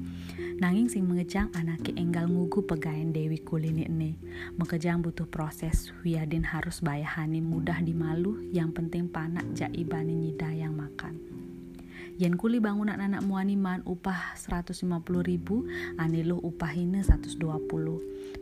[0.56, 4.16] Nanging sing mengejang anake enggal ngugu pegain Dewi Kulini ini.
[4.56, 11.20] Mekejang butuh proses, wiadin harus bayahani mudah dimalu, yang penting panak jaibani nyida yang makan.
[12.18, 14.82] Yen kuli bangunan anak muaniman upah 150
[15.22, 15.70] ribu,
[16.02, 17.38] ane lo upahine 120.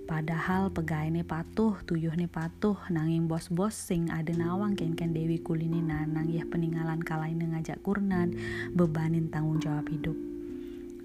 [0.09, 6.49] Padahal pegaine patuh, tuyuhne patuh, nanging bos-bos sing ada nawang ken-ken Dewi kulini nanang ya
[6.49, 8.33] peninggalan kalaine ngajak kurnan,
[8.73, 10.17] bebanin tanggung jawab hidup.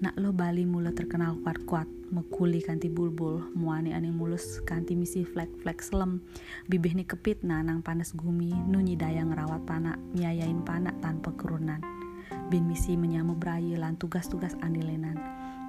[0.00, 5.84] Nak lo Bali mula terkenal kuat-kuat, mekuli kanti bulbul, muani ane mulus kanti misi flek-flek
[5.84, 6.24] selem,
[6.72, 12.01] bibih ni kepit nanang panas gumi, nunyi dayang rawat panak, nyayain panak tanpa kerunan
[12.52, 15.16] bin misi menyamu brayi lan tugas-tugas andilenan.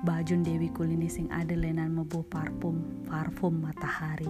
[0.03, 4.27] Bajun Dewi Kulini sing adelenan mebu parfum, parfum matahari.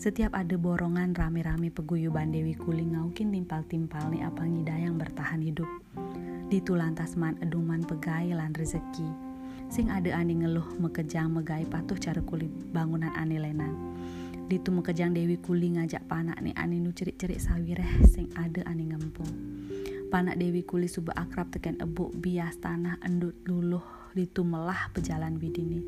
[0.00, 5.68] Setiap ada borongan rame-rame peguyuban Dewi Kuli ngaukin timpal-timpal nih apa yang bertahan hidup.
[6.48, 9.12] Ditu lantas man eduman pegai lan rezeki.
[9.68, 13.76] Sing ada ani ngeluh mekejang megai patuh cara kuli bangunan anilenan.
[14.48, 19.28] Ditu mekejang Dewi Kuli ngajak panak nih ani nu cerik-cerik sawireh sing ada ani ngempung
[20.08, 23.84] panak Dewi Kuli suba akrab teken ebuk bias tanah endut luluh
[24.16, 25.84] ditumelah pejalan bidini.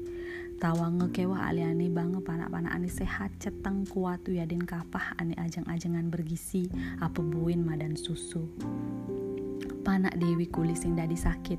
[0.60, 6.68] Tawa ngekewa aliani bange panak-panak ani sehat ceteng kuat yadin kapah ani ajang-ajangan bergisi
[7.00, 8.44] apa buin madan susu.
[9.80, 11.58] Panak Dewi Kuli sing dadi sakit.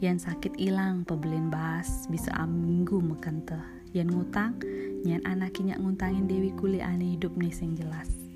[0.00, 4.58] Yang sakit ilang pebelin bas bisa aminggu mekente yang ngutang
[5.06, 8.27] nyan anaknya nguntangin Dewi Kuli ani hidup nih sing jelas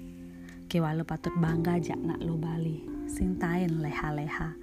[0.72, 4.56] kewalu patut bangga jak nak lo bali sing tain leha-leha.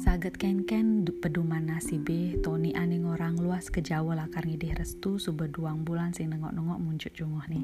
[0.00, 0.89] Saget ken-ken
[1.20, 6.32] peduman nasibe Tony aning orang luas ke Jawa lakar ngidih restu suba duang bulan sing
[6.32, 7.60] nengok-nengok muncul jungoh nih.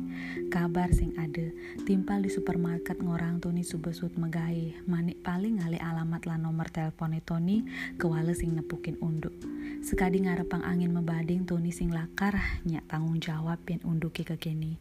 [0.53, 1.49] Kabar sing ada
[1.89, 7.17] timpal di supermarket ngorang Tony suba sut megai manik paling ngali alamat lan nomor telepon
[7.25, 7.65] Tony
[7.97, 9.33] kewale sing nepukin unduk.
[9.81, 12.37] Sekadi ngarepang angin membading Tony sing lakar
[12.69, 14.77] nyak tanggung jawab yen unduki ke kini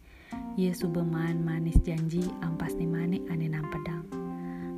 [0.59, 4.03] Ye subeman manis janji ampas nih manik ane pedang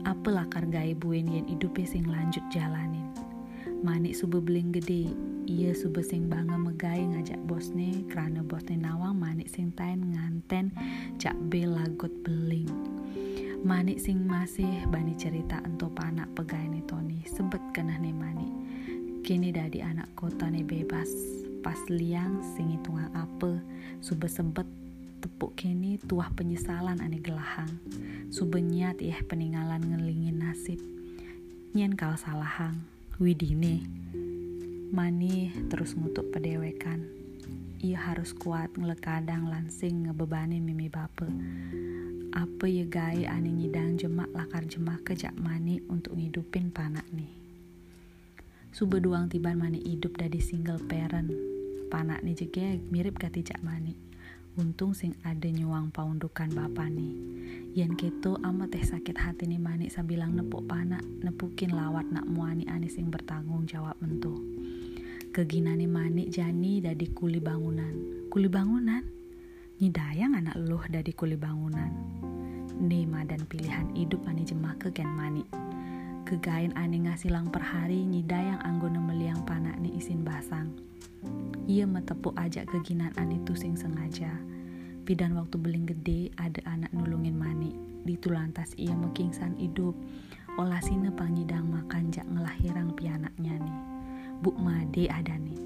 [0.06, 1.46] apa lakar gaya buin yen
[1.84, 3.27] sing lanjut jalanin.
[3.78, 5.14] Manik sube beling gede,
[5.46, 10.74] iya sube sing bangga megai ngajak bosne, kerana bosne nawang manik sing tain nganten
[11.22, 12.66] cak be lagot beling.
[13.62, 18.50] Manik sing masih bani cerita ento panak pegai nih Tony, sebet kena nih manik.
[19.22, 21.14] Kini dadi anak kota nih bebas,
[21.62, 23.62] pas liang sing hitungan apa,
[24.02, 24.66] sube sebet
[25.22, 27.70] tepuk kini tuah penyesalan ane gelahang.
[28.34, 30.82] Subenyat ih peninggalan ngelingin nasib.
[31.78, 32.97] Nyen kal salahang.
[33.18, 33.82] Widine.
[34.94, 37.02] Mani terus ngutuk pedewekan.
[37.82, 41.26] Ia harus kuat ngelekadang lansing ngebebani mimi bape.
[42.38, 47.34] Apa ya gai ane nyidang jemak lakar jemak kejak mani untuk ngidupin panak nih.
[48.70, 51.34] Sube duang tiban mani hidup dari single parent.
[51.90, 54.07] Panak nih juga mirip kati jak mani
[54.58, 56.50] untung sing ada nyuang paundukan
[56.90, 57.14] nih
[57.78, 62.66] Yan keto amat teh sakit hati nih manik sabilang nepuk panak nepukin lawat nak muani
[62.66, 64.42] ani sing bertanggung jawab mentu
[65.30, 68.26] keginani manik jani dari kuli bangunan.
[68.34, 69.06] Kuli bangunan?
[69.78, 71.94] Nyidayang anak luh dari kuli bangunan.
[72.82, 75.46] Nima dan pilihan hidup ani jemah ke ken manik
[76.28, 80.76] kegain ani ngasilang per hari nyidayang anggone meliang panak nih isin basang
[81.68, 84.32] ia metepuk ajak keginan itu sing sengaja.
[85.04, 87.76] Pidan waktu beling gede ada anak nulungin mani.
[88.08, 89.96] Ditu lantas ia mekingsan hidup.
[90.56, 93.78] Olah sine pangidang makan jak ngelahirang pianaknya nih.
[94.40, 95.60] Bu Made ada nih.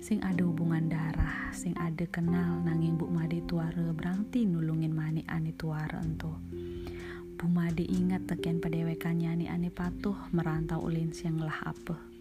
[0.00, 5.50] Sing ada hubungan darah, sing ada kenal nanging Bu Made tuara berangti nulungin mani ani
[5.54, 6.38] tuara ento.
[7.34, 12.19] Bu Made ingat teken padewekannya nih ane patuh merantau ulin siang lah apa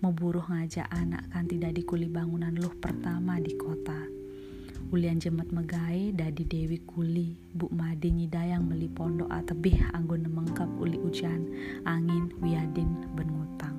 [0.00, 4.08] mau buruh ngajak anak kan tidak di kuli bangunan luh pertama di kota.
[4.96, 10.96] Ulian jemet megai dadi Dewi Kuli, Bu Madi nyidayang meli pondok atebih anggun mengkap uli
[10.98, 11.46] hujan,
[11.84, 13.76] angin, wiadin, benutang.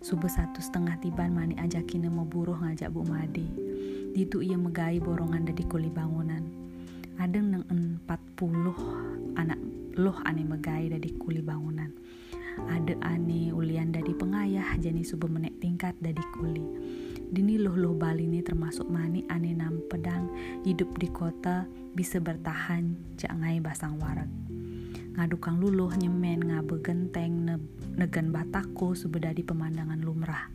[0.00, 3.46] Subuh satu setengah tiban mani ajakin mau buruh ngajak Bu Madi.
[4.16, 6.40] Ditu ia megai borongan dari kuli bangunan.
[7.20, 8.74] Ada neng empat puluh
[9.36, 9.60] anak
[10.00, 11.92] loh ane megai dari kuli bangunan
[12.64, 16.64] ada ane ulian dari pengayah jadi subuh menek tingkat dari kuli.
[17.26, 20.30] Dini loh loh Bali ini termasuk mani ane nam pedang
[20.62, 24.30] hidup di kota bisa bertahan jangai basang warak.
[25.16, 27.56] Ngadukang luluh nyemen ngabe genteng ne,
[27.96, 30.52] negen batako di pemandangan lumrah.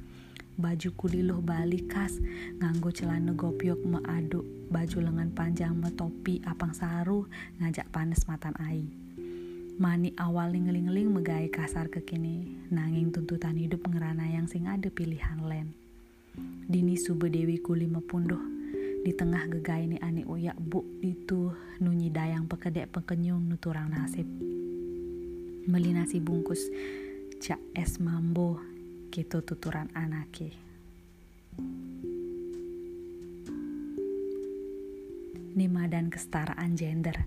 [0.61, 2.21] Baju kuliluh Bali khas
[2.61, 7.25] nganggo celana gopiok meaduk baju lengan panjang topi apang saru
[7.59, 9.00] ngajak panas matan ai
[9.81, 15.73] Mani awal ngeling-ngeling megai kasar kekini, nanging tuntutan hidup ngerana yang sing ada pilihan len.
[16.69, 18.37] Dini sube dewi kuli mepunduh,
[19.01, 21.49] di tengah gegai ini ane uyak bu itu
[21.81, 24.29] nunyi dayang pekedek pekenyung nuturang nasib.
[25.65, 26.61] Meli nasi bungkus,
[27.41, 28.61] cak es mambo,
[29.09, 30.53] gitu tuturan anake.
[35.57, 37.17] Nima dan kesetaraan gender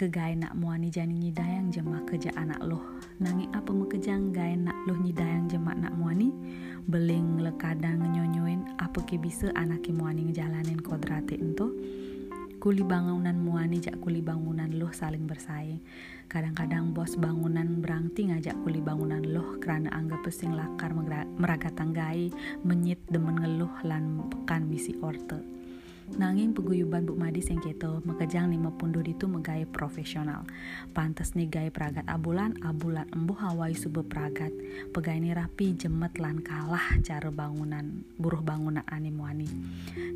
[0.00, 2.80] ke gaya nak muani jani nyidayang jema kerja anak loh.
[3.20, 6.32] Nangi apa kejang gaya nak loh nyidayang jema nak muani
[6.88, 11.76] beling lekadang nyonyoin apa ke bisa anak ke muani ngejalanin kodrate ento?
[12.56, 15.84] Kuli bangunan muani jak kuli bangunan loh saling bersaing.
[16.32, 20.96] Kadang-kadang bos bangunan berangti ngajak kuli bangunan loh karena anggap pesing lakar
[21.36, 22.32] meragat tanggai
[22.64, 25.59] menyit demen ngeluh lan pekan misi orte
[26.18, 30.42] Nanging peguyuban Bu Madi sing keto mekejang lima pundur itu megai profesional.
[30.90, 34.50] Pantes nih gaya pragat abulan, abulan embuh hawai sube pragat.
[34.90, 39.46] Pegai ini rapi jemet lan kalah cara bangunan, buruh bangunan animuani.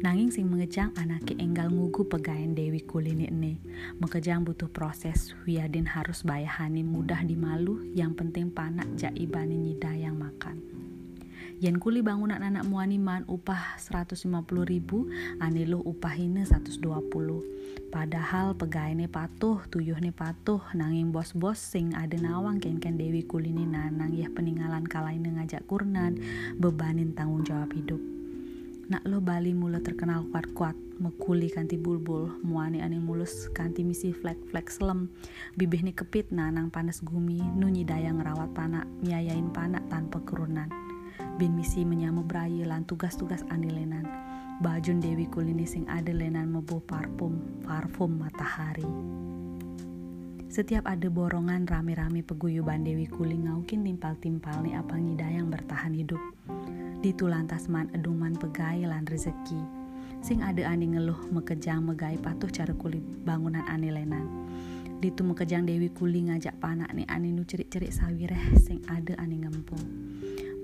[0.03, 3.55] Nanging sing mengejang anake enggal ngugu pegain Dewi Kulini ini.
[4.03, 10.59] Mekejang butuh proses, wiadin harus bayahani mudah dimalu, yang penting panak jaibani nyidayang makan.
[11.65, 14.29] Yen kuli bangunan anak muaniman upah 150
[14.69, 15.09] ribu,
[15.41, 16.77] aniluh upah ini 120.
[17.89, 24.13] Padahal pegawai patuh, tuyuh nih patuh, nanging bos-bos sing ada nawang ken-ken Dewi kulini nanang
[24.13, 26.21] ya peninggalan kalain ngajak kurnan,
[26.61, 28.03] bebanin tanggung jawab hidup.
[28.93, 34.69] Nak lo Bali mula terkenal kuat-kuat, mekuli kanti bulbul, muani ane mulus kanti misi flek-flek
[34.69, 35.09] selem,
[35.57, 40.84] bibih ni kepit nanang panas gumi, nunyi dayang rawat panak, miayain panak tanpa kerunan
[41.39, 44.07] bin misi menyamu berayi lan tugas-tugas anilenan
[44.63, 48.87] bajun Dewi Kulini sing ada lenan mebu parfum parfum matahari.
[50.47, 54.95] Setiap ada borongan rame-rame peguyuban Dewi Kuli ngaukin timpal-timpal nih apa
[55.27, 56.23] yang bertahan hidup.
[57.03, 59.85] Ditu lantas man eduman pegai lan rezeki
[60.25, 64.25] sing ada ani ngeluh mekejang megai patuh cara kulit bangunan anilenan
[65.05, 69.85] Ditu mekejang Dewi Kuli ngajak panak nih ani nu cerik-cerik sawireh sing ada ani ngempung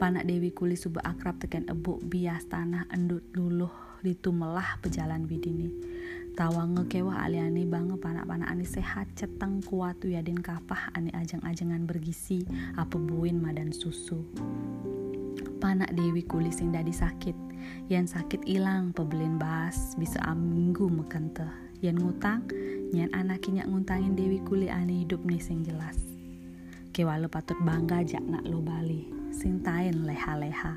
[0.01, 5.68] Panak Dewi Kuli suba akrab tekan ebuk bias tanah endut luluh ditumelah pejalan bidini.
[6.32, 12.48] Tawa ngekewah aliane bange panak-panak ani sehat ceteng kuat yadin kapah ani ajeng-ajengan bergisi
[12.80, 14.24] apa buin madan susu.
[15.61, 17.36] Panak Dewi Kuli sing dadi sakit,
[17.92, 21.44] yang sakit ilang pebelin bas bisa aminggu mekente.
[21.84, 22.48] Yang ngutang,
[22.96, 26.09] nyan anaknya nguntangin Dewi Kuli ani hidup nih sing jelas.
[26.91, 30.74] Kewalu patut bangga jak nak lo bali sing tain leha-leha.